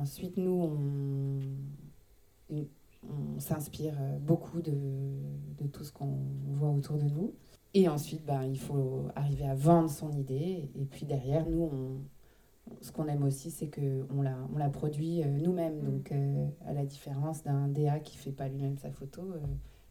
[0.00, 1.40] ensuite, nous,
[2.50, 2.60] on,
[3.02, 4.72] on s'inspire beaucoup de,
[5.58, 6.18] de tout ce qu'on
[6.54, 7.34] voit autour de nous.
[7.74, 10.70] Et ensuite, ben, il faut arriver à vendre son idée.
[10.74, 12.00] Et puis derrière, nous, on,
[12.80, 15.78] ce qu'on aime aussi, c'est qu'on la, on la produit euh, nous-mêmes.
[15.78, 15.84] Mm.
[15.84, 19.38] Donc, euh, à la différence d'un DA qui ne fait pas lui-même sa photo, euh,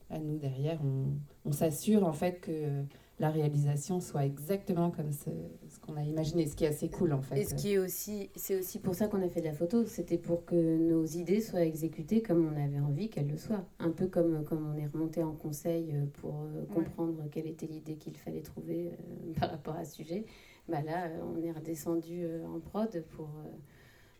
[0.09, 2.83] à nous, derrière, on, on s'assure en fait que
[3.17, 5.29] la réalisation soit exactement comme ce,
[5.69, 7.39] ce qu'on a imaginé, ce qui est assez cool en fait.
[7.39, 9.85] Et ce qui est aussi, c'est aussi pour ça qu'on a fait de la photo,
[9.85, 13.65] c'était pour que nos idées soient exécutées comme on avait envie qu'elles le soient.
[13.79, 18.17] Un peu comme, comme on est remonté en conseil pour comprendre quelle était l'idée qu'il
[18.17, 18.91] fallait trouver
[19.39, 20.25] par rapport à ce sujet.
[20.67, 23.29] Bah là, on est redescendu en prod pour,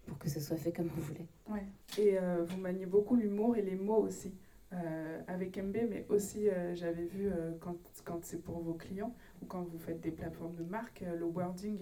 [0.05, 1.25] pour que ce soit fait comme on voulait.
[1.49, 1.65] Ouais.
[1.97, 4.31] Et vous maniez beaucoup l'humour et les mots aussi.
[4.73, 9.13] Euh, avec MB, mais aussi euh, j'avais vu euh, quand, quand c'est pour vos clients
[9.41, 11.79] ou quand vous faites des plateformes de marque, le wording,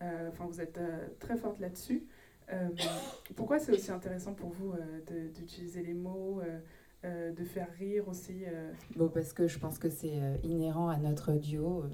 [0.00, 0.80] vous êtes
[1.18, 2.04] très forte là-dessus.
[3.36, 4.72] pourquoi c'est aussi intéressant pour vous
[5.34, 6.40] d'utiliser les mots
[7.04, 8.44] de faire rire aussi
[8.96, 11.84] Bon, parce que je pense que c'est inhérent à notre duo.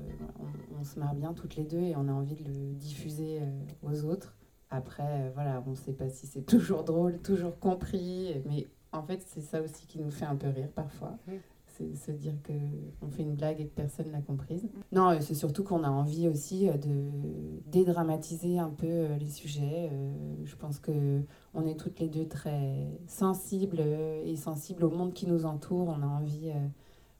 [0.41, 3.41] On, on, se marre bien toutes les deux et on a envie de le diffuser
[3.83, 4.37] aux autres.
[4.71, 9.23] Après, voilà, on ne sait pas si c'est toujours drôle, toujours compris, mais en fait,
[9.27, 11.19] c'est ça aussi qui nous fait un peu rire parfois.
[11.77, 14.69] C'est se dire qu'on fait une blague et que personne l'a comprise.
[14.93, 17.11] Non, euh, c'est surtout qu'on a envie aussi euh, de
[17.67, 19.91] dédramatiser un peu euh, les sujets.
[20.45, 25.27] Je pense que on est toutes les deux très sensibles et sensibles au monde qui
[25.27, 25.89] nous entoure.
[25.89, 26.53] On a envie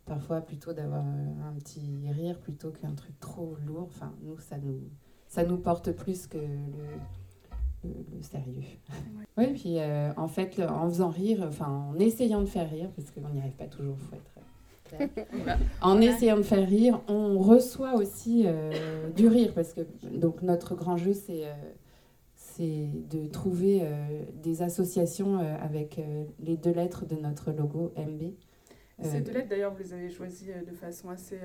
[0.05, 3.89] parfois plutôt d'avoir un petit rire plutôt qu'un truc trop lourd.
[3.91, 4.81] Enfin, nous, ça nous,
[5.27, 7.01] ça nous porte plus que le
[7.85, 8.63] le, sérieux.
[9.37, 13.11] Oui, puis euh, en fait, en faisant rire, enfin en essayant de faire rire, parce
[13.11, 14.31] qu'on n'y arrive pas toujours, faut être.
[15.81, 20.77] en essayant de faire rire, on reçoit aussi euh, du rire, parce que donc notre
[20.77, 21.53] grand jeu, c'est euh,
[22.37, 23.83] c'est de trouver
[24.41, 26.01] des associations avec
[26.39, 28.33] les deux lettres de notre logo MB.
[29.03, 31.41] Ces deux lettres, d'ailleurs, vous les avez choisies de façon assez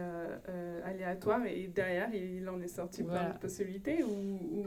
[0.85, 4.65] aléatoire et derrière, il en est sorti plein de possibilités ou...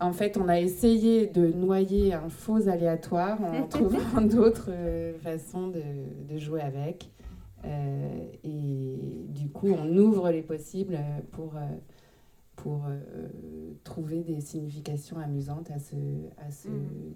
[0.00, 5.68] En fait, on a essayé de noyer un faux aléatoire en trouvant d'autres euh, façons
[5.68, 7.10] de, jouer avec.
[7.64, 10.98] Euh, et du coup, on ouvre les possibles
[11.32, 13.28] pour, euh,
[13.82, 15.96] trouver des significations amusantes à, ce,
[16.46, 17.14] à ce, mm.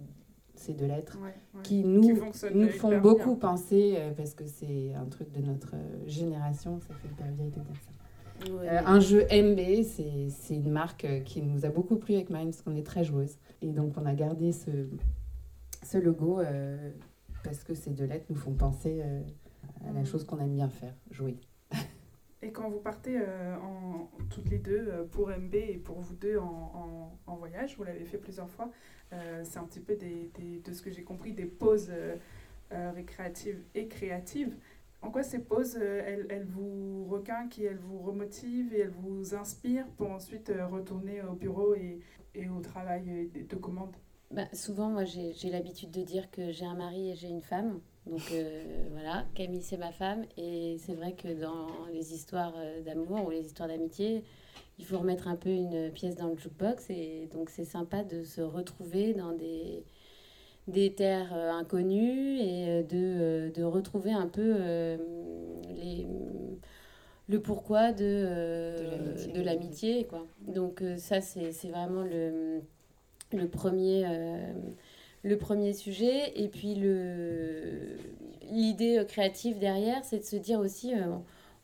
[0.57, 1.19] ces deux lettres
[1.63, 2.19] qui nous,
[2.53, 5.75] nous font beaucoup penser, parce que c'est un truc de notre
[6.07, 8.02] génération, ça fait hyper vieille de dire ça.
[8.51, 12.51] Euh, un jeu MB, c'est une marque euh, qui nous a beaucoup plu avec Mine
[12.51, 13.37] parce qu'on est très joueuse.
[13.61, 14.71] Et donc, on a gardé ce,
[15.83, 16.91] ce logo euh,
[17.45, 19.03] parce que ces deux lettres nous font penser
[19.85, 20.07] à la mm.
[20.07, 21.37] chose qu'on aime bien faire, jouer.
[22.45, 27.17] Et quand vous partez en, toutes les deux pour MB et pour vous deux en,
[27.27, 28.71] en, voyage, vous l'avez fait plusieurs fois,
[29.45, 31.93] c'est un petit peu des, des, de ce que j'ai compris des pauses
[32.71, 34.57] récréatives et créatives.
[35.03, 39.35] En quoi ces pauses, euh, elles, vous requinquent et elles vous remotivent et elles vous
[39.35, 42.01] inspirent pour ensuite euh, retourner au bureau et,
[42.49, 43.95] au travail de commande?
[44.31, 47.81] Bah, Souvent, moi, j'ai l'habitude de dire que j'ai un mari et j'ai une femme.
[48.07, 50.25] Donc euh, voilà, Camille, c'est ma femme.
[50.37, 54.25] Et c'est vrai que dans les histoires d'amour ou les histoires d'amitié,
[54.79, 56.89] il faut remettre un peu une pièce dans le jukebox.
[56.91, 59.85] Et donc, c'est sympa de se retrouver dans des
[60.69, 64.55] des terres euh, inconnues et euh, de, euh, de retrouver un peu
[65.75, 66.07] les,
[67.29, 70.05] le pourquoi de, de l'amitié.
[70.05, 70.27] quoi.
[70.47, 72.61] Donc ça, c'est vraiment le,
[73.33, 74.05] le, premier,
[75.23, 76.33] le premier sujet.
[76.37, 76.75] Et puis
[78.51, 80.93] l'idée créative derrière, c'est de se dire aussi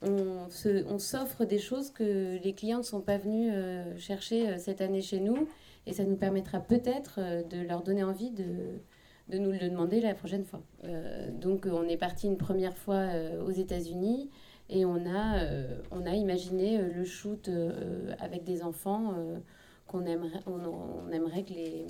[0.03, 0.49] on,
[0.89, 3.53] on s'offre des choses que les clients ne sont pas venus
[3.99, 5.49] chercher cette année chez nous.
[5.89, 8.45] Et ça nous permettra peut-être de leur donner envie de,
[9.29, 10.63] de nous le demander la prochaine fois.
[10.85, 14.31] Euh, donc on est parti une première fois euh, aux États-Unis
[14.71, 17.51] et on a, euh, on a imaginé le shoot
[18.19, 19.15] avec des enfants
[19.87, 21.87] qu'on aimerait, on, aimerait que les,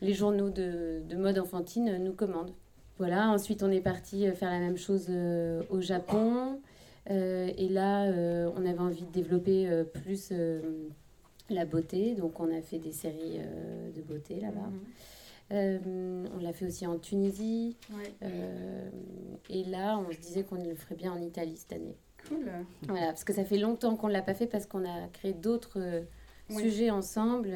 [0.00, 2.52] les journaux de, de, mode enfantine nous commandent.
[2.98, 5.08] Voilà, ensuite on est parti faire la même chose
[5.70, 6.60] au Japon.
[7.08, 8.10] et là,
[8.56, 10.32] on avait envie de développer plus
[11.50, 13.40] la beauté, donc on a fait des séries
[13.94, 14.68] de beauté là-bas.
[14.68, 14.80] Mhm.
[15.52, 17.76] Euh, on l'a fait aussi en Tunisie.
[18.22, 18.88] Euh,
[19.50, 21.96] et là, on se disait qu'on le ferait bien en Italie cette année.
[22.28, 22.50] Cool.
[22.88, 25.32] Voilà, parce que ça fait longtemps qu'on ne l'a pas fait parce qu'on a créé
[25.32, 26.02] d'autres euh,
[26.48, 27.50] sujets ensemble.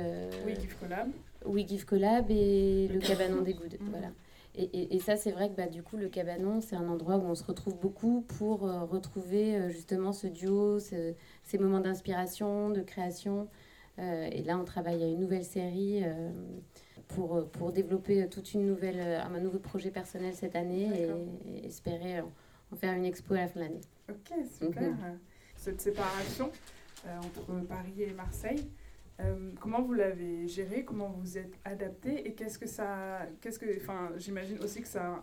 [0.44, 1.08] We Give Collab.
[1.46, 3.78] We Give Collab et le Cabanon des Goudes.
[3.80, 4.08] Voilà.
[4.58, 7.24] Et, et, ça, c'est vrai que bah, du coup, le cabanon, c'est un endroit où
[7.26, 13.48] on se retrouve beaucoup pour retrouver justement ce duo, ces moments d'inspiration, de création.
[13.98, 16.04] Et là, on travaille à une nouvelle série
[17.08, 21.08] pour, pour développer toute une nouvelle, un nouveau projet personnel cette année
[21.46, 23.80] et, espérer en faire une expo à la fin de l'année.
[24.10, 24.90] Ok, super.
[24.90, 25.18] Mhm.
[25.56, 26.50] Cette séparation
[27.06, 28.68] entre Paris et Marseille,
[29.20, 33.26] euh, comment vous l'avez géré Comment vous êtes adapté Et qu'est-ce que ça.
[33.40, 35.22] Qu'est-ce que, enfin, j'imagine aussi que ça,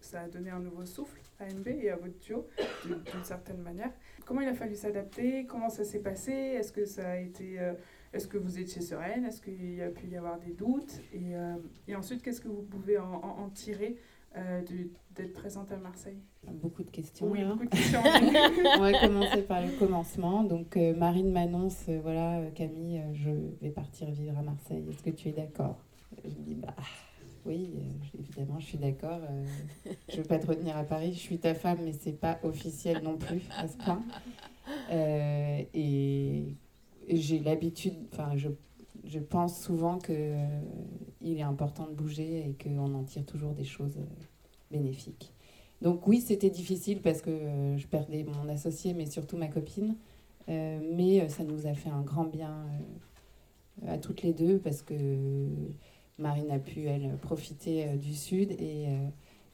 [0.00, 2.46] ça a donné un nouveau souffle à MB et à votre duo,
[2.84, 3.90] d'une certaine manière.
[4.26, 5.46] Comment il a fallu s'adapter?
[5.46, 6.32] Comment ça s'est passé?
[6.32, 7.58] Est-ce que ça a été.
[7.58, 7.74] Euh,
[8.14, 9.24] est-ce que vous étiez sereine?
[9.24, 11.00] Est-ce qu'il y a pu y avoir des doutes?
[11.12, 11.56] Et, euh,
[11.88, 13.96] et, ensuite, qu'est-ce que vous pouvez en, en tirer
[14.36, 14.62] euh,
[15.10, 16.22] d'être présente à Marseille?
[16.44, 17.26] Beaucoup de questions.
[17.28, 18.02] Oui, beaucoup de questions.
[18.76, 20.44] On va commencer par le commencement.
[20.44, 24.84] Donc, euh, Marine m'annonce voilà, Camille, je vais partir vivre à Marseille.
[24.88, 25.78] Est-ce que tu es d'accord?
[26.24, 26.74] Je dis bah
[27.44, 27.74] oui,
[28.16, 29.20] évidemment, je suis d'accord.
[30.08, 31.12] je ne veux pas te retenir à Paris.
[31.12, 34.02] Je suis ta femme, mais c'est pas officiel non plus à ce point.
[35.74, 36.54] et
[37.08, 38.48] j'ai l'habitude, enfin, je
[39.06, 40.60] je pense souvent qu'il euh,
[41.24, 44.24] est important de bouger et qu'on en tire toujours des choses euh,
[44.70, 45.32] bénéfiques.
[45.82, 49.96] Donc oui, c'était difficile parce que euh, je perdais mon associé, mais surtout ma copine.
[50.48, 52.66] mais ça nous a fait un grand bien
[53.86, 54.94] à toutes les deux parce que
[56.18, 58.86] Marine a pu, elle, profiter du Sud et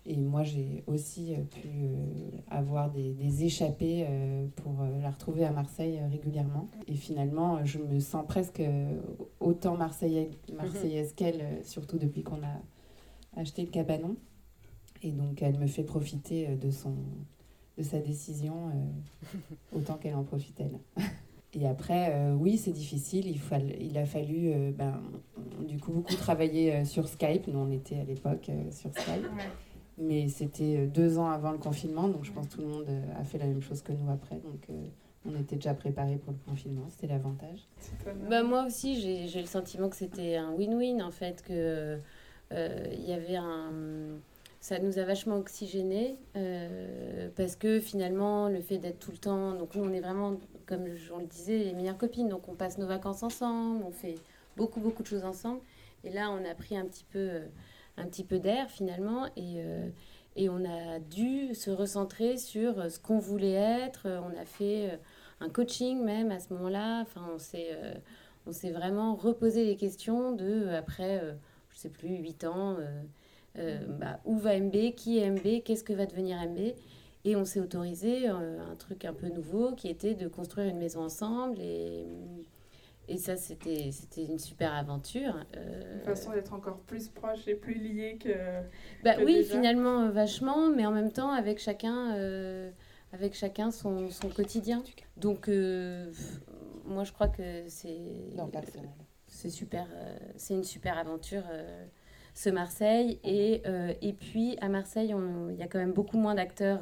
[0.07, 2.07] et moi, j'ai aussi euh, pu euh,
[2.49, 6.69] avoir des, des échappées euh, pour la retrouver à Marseille régulièrement.
[6.89, 8.63] Et finalement, je me sens presque
[9.41, 14.17] autant marseillaise, marseillaise qu'elle, surtout depuis qu'on a acheté le cabanon.
[15.03, 16.95] Et donc, elle me fait profiter de, son,
[17.77, 18.73] de sa décision
[19.73, 20.79] autant qu'elle en profite elle.
[21.53, 23.27] Et après, oui, c'est difficile.
[23.27, 23.41] Il,
[23.81, 25.01] il a fallu, ben,
[25.67, 27.49] du coup, beaucoup travailler sur Skype.
[27.49, 29.27] Nous, on était à l'époque sur Skype.
[30.01, 32.87] Mais c'était euh, deux ans avant le confinement, donc je pense que tout le monde
[32.89, 34.37] euh, a fait la même chose que nous après.
[34.37, 34.87] Donc euh,
[35.27, 37.69] on était déjà préparés pour le confinement, c'était l'avantage.
[38.31, 41.99] Bah, moi aussi, j'ai le sentiment que c'était un win-win en fait, que
[42.53, 43.71] il y avait un
[44.59, 46.17] ça nous a vachement oxygéné
[47.37, 50.37] parce que finalement le fait d'être tout le temps donc nous on est vraiment
[50.67, 50.85] comme
[51.15, 54.17] on le disait les meilleures copines donc on passe nos vacances ensemble on fait
[54.57, 55.61] beaucoup beaucoup de choses ensemble
[56.03, 57.41] et là on a pris un petit peu
[58.01, 59.89] un petit peu d'air finalement et, euh,
[60.37, 64.07] et on a dû se recentrer sur euh, ce qu'on voulait être.
[64.07, 64.97] On a fait euh,
[65.41, 67.03] un coaching même à ce moment-là.
[67.03, 67.39] Enfin, on
[68.53, 71.23] s'est, vraiment reposé les questions de, après,
[71.71, 72.77] je sais plus, 8 ans,
[73.55, 76.75] bah, où va MB, qui est MB, qu'est-ce que va devenir MB.
[77.25, 81.03] Et on s'est autorisé un truc un peu nouveau qui était de construire une maison
[81.03, 81.59] ensemble
[83.11, 85.35] et ça, c'était une super aventure.
[85.57, 85.99] Euh...
[85.99, 88.31] Une façon d'être encore plus proche et plus lié que.
[89.03, 92.71] Bah oui, finalement, euh, vachement, mais en même temps, avec chacun, euh,
[93.13, 94.85] avec chacun son, son, quotidien.
[95.17, 96.13] Donc, euh,
[96.85, 97.99] moi, je crois que c'est.
[99.27, 99.87] C'est super.
[100.37, 101.45] c'est une super aventure,
[102.35, 103.19] ce Marseille.
[103.25, 103.63] Et,
[104.03, 105.15] et puis, à Marseille,
[105.51, 106.81] il y a quand même beaucoup moins d'acteurs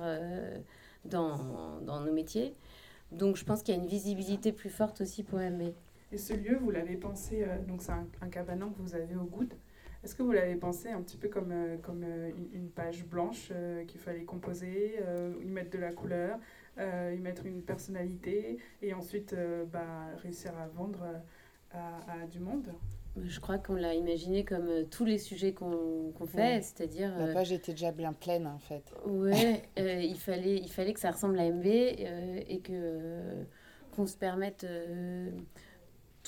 [1.05, 2.53] dans, dans nos métiers.
[3.13, 5.73] Donc, je pense qu'il y a une visibilité plus forte aussi pour MB.
[6.11, 9.25] Et ce lieu, vous l'avez pensé, euh, donc c'est un, cabanon que vous avez au
[9.25, 9.53] Goud.
[10.03, 13.53] Est-ce que vous l'avez pensé un petit peu comme, euh, comme euh, une, page blanche
[13.87, 15.01] qu'il fallait composer,
[15.43, 16.39] y mettre de la couleur,
[16.79, 19.35] y mettre une personnalité et ensuite
[19.73, 21.05] bah, réussir à vendre
[21.73, 22.73] à, du monde?
[23.21, 27.19] Je crois qu'on l'a imaginé comme tous les sujets qu'on fait, c'est-à-dire...
[27.19, 28.95] La page était déjà bien pleine, en fait.
[29.07, 29.33] Oui,
[29.77, 33.45] il, fallait, il fallait que ça ressemble à MB et que
[33.91, 34.65] qu'on se permette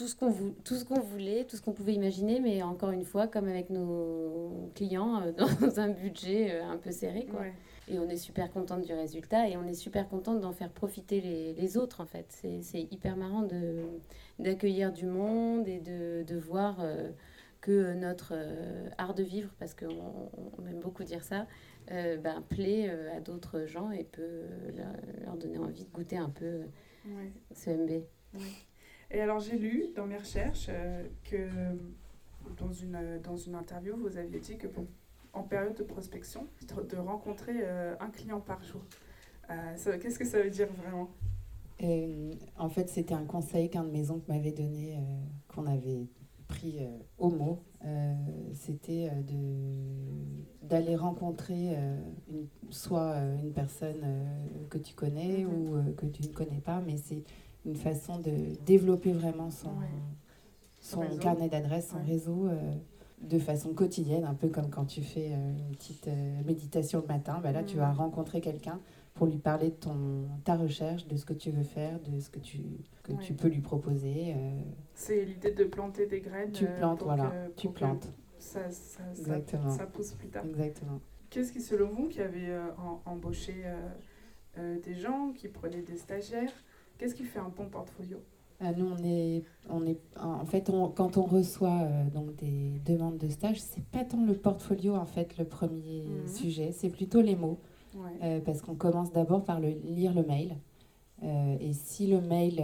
[0.01, 3.69] tout ce qu'on voulait, tout ce qu'on pouvait imaginer, mais encore une fois, comme avec
[3.69, 7.27] nos clients, euh, dans un budget euh, un peu serré.
[7.27, 7.43] Quoi.
[7.89, 11.21] Et on est super contente du résultat et on est super contente d'en faire profiter
[11.21, 12.27] les, les, autres, en fait.
[12.63, 13.47] C'est hyper marrant
[14.39, 17.11] d'accueillir du monde et de, de voir euh,
[17.61, 18.35] que notre
[18.97, 21.47] art de vivre, parce qu'on on aime beaucoup dire ça,
[21.89, 24.45] ben, plaît à d'autres gens et peut
[25.27, 26.61] leur, donner envie de goûter un peu
[27.53, 28.05] ce MB.
[29.11, 31.49] Et alors j'ai lu dans mes recherches euh, que
[32.57, 34.69] dans une, dans une interview, vous aviez dit que
[35.33, 38.83] en période de prospection, de rencontrer euh, un client par jour.
[39.51, 41.09] Euh, Qu'est-ce que ça veut dire vraiment?
[42.59, 44.99] En fait, c'était un conseil qu'un de mes oncles m'avait donné,
[45.49, 46.07] qu'on avait
[46.47, 46.87] pris
[47.17, 47.63] au mot.
[48.53, 49.11] c'était
[50.63, 51.75] d'aller rencontrer
[52.29, 54.05] une, soit une personne
[54.69, 55.47] que tu connais mm-hmm.
[55.47, 57.25] ou que tu ne connais pas, mais c'est
[57.67, 58.33] une façon de
[58.65, 59.73] développer vraiment son,
[60.81, 62.49] son carnet d'adresses, son réseau.
[62.49, 62.75] Euh,
[63.21, 66.09] de façon quotidienne, un peu comme quand tu fais une petite
[66.47, 67.39] méditation le matin.
[67.43, 68.81] Bah là, tu vas rencontrer quelqu'un
[69.13, 72.31] pour lui parler de ton, ta recherche, de ce que tu veux faire, de ce
[72.31, 72.61] que tu,
[73.03, 74.35] que tu peux lui proposer.
[74.95, 76.53] C'est l'idée de planter des graines.
[76.53, 78.09] Tu plantes, voilà, tu plantes.
[78.39, 80.47] Ça, ça, ça, ça, pousse plus tard.
[80.47, 80.99] Exactement.
[81.29, 82.57] Qu'est-ce qui, selon vous, qui avait
[83.05, 83.67] embauché
[84.57, 86.55] des gens, qui prenaient des stagiaires,
[87.01, 88.19] qu'est-ce qui fait un bon portfolio?
[88.61, 93.17] Ah, nous, on est, on est, en fait, quand on reçoit euh, donc des demandes
[93.17, 96.29] de stage, c'est pas tant le portfolio en fait le premier mhm.
[96.29, 97.59] sujet, c'est plutôt les mots,
[98.23, 100.59] euh, parce qu'on commence d'abord par le, lire le mail,
[101.23, 102.63] euh, et si le mail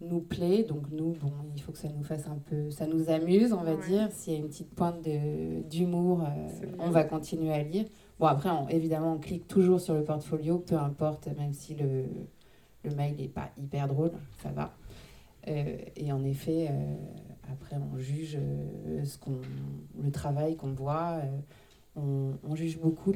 [0.00, 3.10] nous plaît, donc nous, bon, il faut que ça nous fasse un peu, ça nous
[3.10, 4.08] amuse, on va dire.
[4.12, 5.00] S'il y a une petite pointe
[5.68, 6.22] d'humour,
[6.78, 7.86] on va continuer à lire.
[8.20, 12.04] Bon, après, évidemment, on clique toujours sur le portfolio, peu importe, même si le
[12.84, 14.12] le mail n'est pas hyper drôle,
[14.42, 14.74] ça va.
[15.48, 16.96] Euh, et en effet, euh,
[17.52, 19.40] après, on juge euh, ce qu'on,
[20.02, 21.20] le travail qu'on voit.
[21.96, 23.12] On, on, juge beaucoup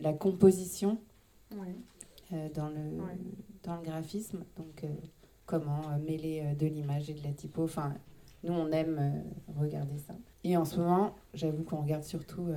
[0.00, 0.98] la composition
[1.50, 2.98] dans, le,
[3.62, 4.44] dans le graphisme.
[4.56, 4.84] Donc,
[5.44, 7.64] comment mêler de l'image et de la typo.
[7.64, 7.94] Enfin,
[8.42, 9.22] nous, on aime
[9.58, 10.14] regarder ça.
[10.44, 12.48] Et en ce moment, j'avoue qu'on regarde surtout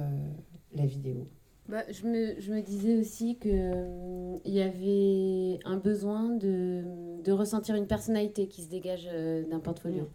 [0.73, 1.27] la vidéo.
[1.67, 6.81] Bah, je, me, je, me, disais aussi qu'il euh, y avait un besoin de,
[7.21, 10.09] de, ressentir une personnalité qui se dégage euh, d'un portfolio.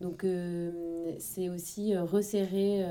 [0.00, 2.84] Donc, euh, c'est aussi resserrer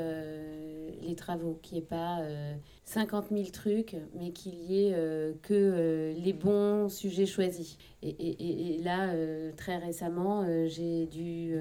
[1.02, 2.24] les travaux, qu'il n'y ait pas
[2.86, 4.96] 50 000 trucs, mais qu'il y ait
[5.44, 7.78] que les bons sujets choisis.
[8.02, 9.14] Et, et, et là,
[9.56, 11.56] très récemment, j'ai dû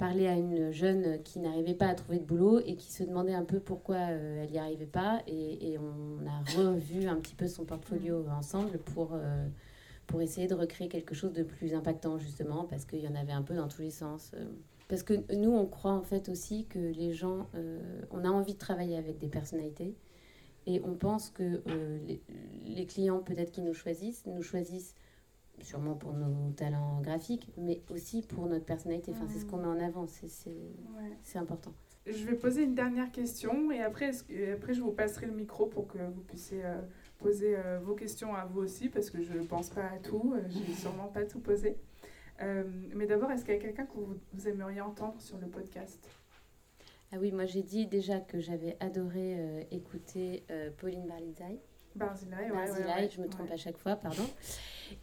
[0.00, 3.34] parler à une jeune qui n'arrivait pas à trouver de boulot et qui se demandait
[3.34, 5.22] un peu pourquoi euh, elle n'y arrivait pas.
[5.26, 8.32] Et, et, on a revu un petit peu son portfolio mm.
[8.32, 9.46] ensemble pour, euh,
[10.06, 13.34] pour essayer de recréer quelque chose de plus impactant, justement, parce qu'il y en avait
[13.34, 14.30] un peu dans tous les sens.
[14.32, 14.46] Euh.
[14.88, 17.46] Parce que nous, on croit en fait aussi que les gens,
[18.10, 19.94] on a envie de travailler avec des personnalités.
[20.66, 21.62] Et on pense que
[22.08, 22.20] les,
[22.64, 24.96] les, clients, peut-être qui nous choisissent, nous choisissent
[25.64, 29.12] sûrement pour nos talents graphiques, mais aussi pour notre personnalité.
[29.12, 31.72] Enfin, c'est ce qu'on met en avant, c'est important.
[32.06, 34.10] Je vais poser une dernière question et après,
[34.54, 36.80] après je vous passerai le micro pour que vous puissiez euh,
[37.18, 40.34] poser euh, vos questions à vous aussi, parce que je ne pense pas à tout,
[40.34, 41.76] euh, je n'ai sûrement pas tout posé.
[42.94, 46.08] mais d'abord, est-ce qu'il y a quelqu'un que vous, aimeriez entendre sur le podcast?
[47.12, 50.44] Ah oui, moi j'ai dit déjà que j'avais adoré écouter
[50.78, 51.60] Pauline Barlizai.
[51.96, 54.24] Barzilai, ouais, je me trompe à chaque fois, pardon.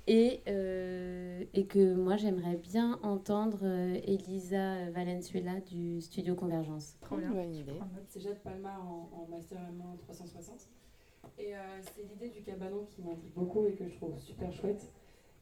[0.08, 6.98] Et, euh, et que moi, j'aimerais bien entendre euh, Elisa Valenzuela du studio Convergence.
[7.02, 7.32] Trop bien.
[7.32, 7.80] Bonne idée.
[8.08, 10.70] C'est Jade Palma en, en Master Allemand 360.
[11.40, 14.92] Et euh, c'est l'idée du cabanon qui m'intrigue beaucoup et que je trouve super chouette.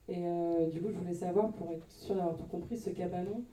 [0.07, 0.23] Et
[0.71, 3.43] du coup, je voulais savoir, pour être sûr d'avoir tout compris, ce cabanon,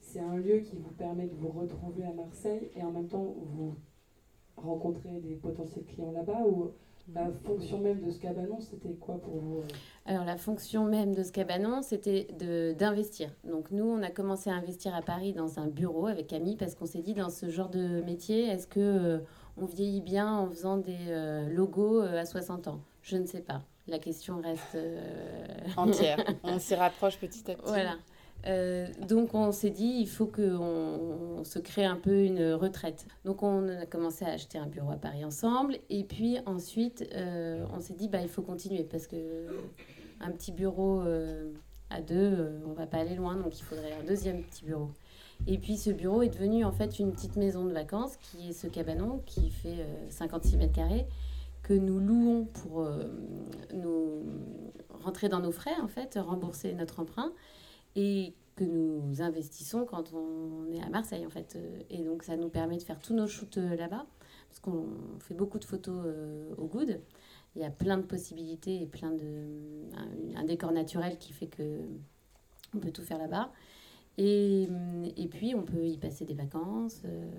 [0.00, 3.34] c'est un lieu qui vous permet de vous retrouver à Marseille et en même temps,
[3.36, 3.76] vous
[4.56, 6.72] rencontrez des potentiels clients là-bas ou
[7.14, 9.66] la fonction même de ce cabanon, c'était quoi pour vous euh
[10.06, 12.28] Alors la fonction même de ce cabanon, c'était
[12.78, 13.30] d'investir.
[13.44, 16.74] Donc nous, on a commencé à investir à Paris dans un bureau avec Camille parce
[16.74, 19.18] qu'on s'est dit dans ce genre de métier, est-ce que euh,
[19.56, 22.80] on vieillit bien en faisant des euh, logos à 60 ans?
[23.02, 23.62] Je ne sais pas.
[23.88, 24.78] La question reste
[25.76, 26.18] entière.
[26.44, 27.64] on s'y rapproche petit à petit.
[27.66, 27.96] Voilà.
[28.46, 33.06] Euh, donc on s'est dit, il faut qu'on se crée un peu une retraite.
[33.24, 35.78] Donc on a commencé à acheter un bureau à Paris ensemble.
[35.90, 39.16] Et puis ensuite, euh, on s'est dit, bah, il faut continuer parce que
[40.20, 41.52] un petit bureau euh,
[41.90, 43.36] à deux, on va pas aller loin.
[43.36, 44.90] Donc il faudrait un deuxième petit bureau.
[45.46, 48.52] Et puis ce bureau est devenu en fait une petite maison de vacances qui est
[48.52, 51.06] ce cabanon qui fait 56 mètres carrés
[51.64, 52.86] que nous louons pour
[53.74, 54.22] nous
[55.02, 57.32] rentrer dans nos frais en fait, rembourser notre emprunt
[57.96, 61.58] et que nous investissons quand on est à Marseille en fait.
[61.90, 64.06] Et donc ça nous permet de faire tous nos shoots euh, là-bas,
[64.48, 64.86] parce qu'on
[65.20, 67.00] fait beaucoup de photos euh, au good.
[67.56, 69.46] Il y a plein de possibilités et plein de
[70.36, 71.80] un, décor naturel qui fait que
[72.74, 73.52] on peut tout faire là-bas.
[74.18, 74.68] Et,
[75.16, 77.30] et, puis on peut y passer des vacances euh,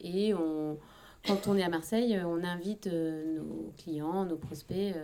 [0.00, 0.78] et on,
[1.26, 4.94] quand on est à Marseille, on invite nos clients, nos prospects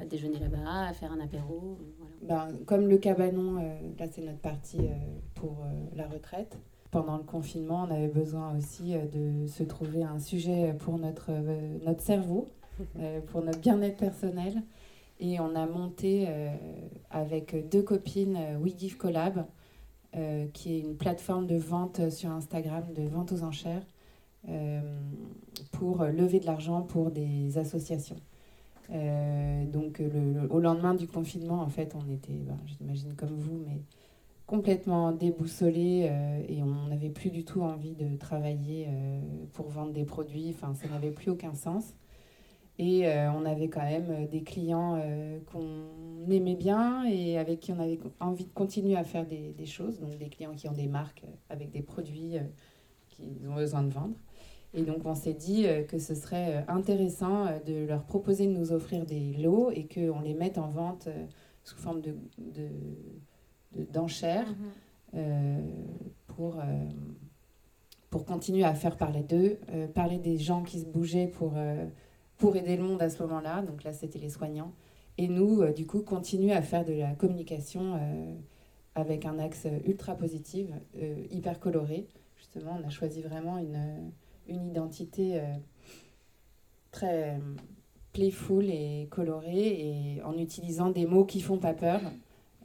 [0.00, 1.78] à déjeuner là-bas, à faire un apéro.
[2.22, 4.94] Ben, comme le cabanon, euh, là c'est notre partie euh,
[5.34, 6.58] pour euh, la retraite.
[6.90, 11.30] Pendant le confinement, on avait besoin aussi de se trouver un sujet pour notre,
[11.84, 12.48] notre cerveau,
[13.28, 14.60] pour notre bien-être personnel.
[15.20, 16.26] Et on a monté
[17.08, 19.44] avec deux copines We Give Collab,
[20.52, 23.86] qui est une plateforme de vente sur Instagram, de vente aux enchères,
[25.72, 28.16] pour lever de l'argent pour des associations.
[28.92, 30.02] Euh, donc
[30.50, 33.80] au lendemain du confinement, en fait, on était, ben, j'imagine comme vous, mais
[34.46, 36.10] complètement déboussolé
[36.48, 38.88] et on n'avait plus du tout envie de travailler
[39.52, 40.50] pour vendre des produits.
[40.50, 41.94] Enfin, ça n'avait plus aucun sens.
[42.76, 45.00] Et on avait quand même des clients
[45.52, 50.00] qu'on aimait bien et avec qui on avait envie de continuer à faire des choses.
[50.00, 52.34] Donc des clients qui ont des marques avec des produits
[53.08, 54.16] qu'ils ont besoin de vendre.
[54.72, 58.46] Et donc on s'est dit euh, que ce serait euh, intéressant euh, de leur proposer
[58.46, 61.08] de nous offrir des lots et qu'on les mette en vente
[61.64, 62.14] sous forme de,
[63.92, 64.48] d'enchères
[65.12, 65.62] mhm.
[66.26, 66.56] pour,
[68.08, 69.58] pour continuer à faire parler d'eux,
[69.94, 71.52] parler des gens qui se bougeaient pour,
[72.38, 73.62] pour aider le monde à ce moment-là.
[73.62, 74.72] Donc là, c'était les soignants.
[75.18, 78.00] Et nous, du coup, continuer à faire de la communication
[78.94, 80.66] avec un axe ultra positif,
[81.30, 82.08] hyper coloré.
[82.36, 84.10] Justement, on a choisi vraiment une
[84.50, 85.44] une identité euh,
[86.90, 87.40] très
[88.12, 92.00] playful et colorée et en utilisant des mots qui font pas peur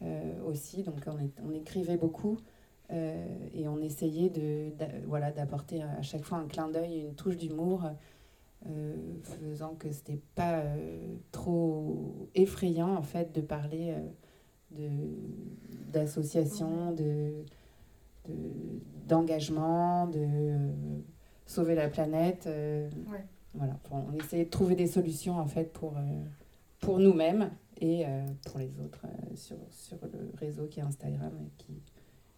[0.02, 0.84] euh, aussi.
[0.84, 2.38] Donc on, écrivait beaucoup
[2.92, 4.72] euh, et on essayait de,
[5.06, 7.84] voilà, d'apporter à chaque fois un clin d'œil, une touche d'humour,
[9.22, 10.64] faisant que c'était pas
[11.32, 13.94] trop effrayant en fait de parler
[14.72, 14.90] de,
[15.94, 17.46] d'association, de,
[19.08, 20.58] d'engagement, de
[21.46, 22.48] sauver la planète.
[22.48, 22.90] Euh,
[23.54, 26.24] voilà, on essayait de trouver des solutions en fait pour, euh,
[26.82, 31.52] pour nous-mêmes et euh, pour les autres sur, sur le réseau qui est Instagram et
[31.58, 31.82] qui,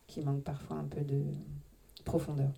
[0.05, 1.23] qui manque parfois un peu de
[2.05, 2.51] profondeur.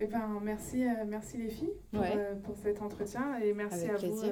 [0.00, 2.04] Eh ben, merci, merci les filles pour,
[2.44, 4.22] pour, cet entretien et merci à vous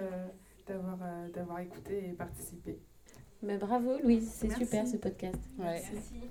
[0.66, 0.98] d'avoir
[1.34, 2.78] d'avoir écouté et participé.
[3.42, 5.40] Mais bravo Louise, c'est super ce podcast.
[5.58, 6.30] Merci.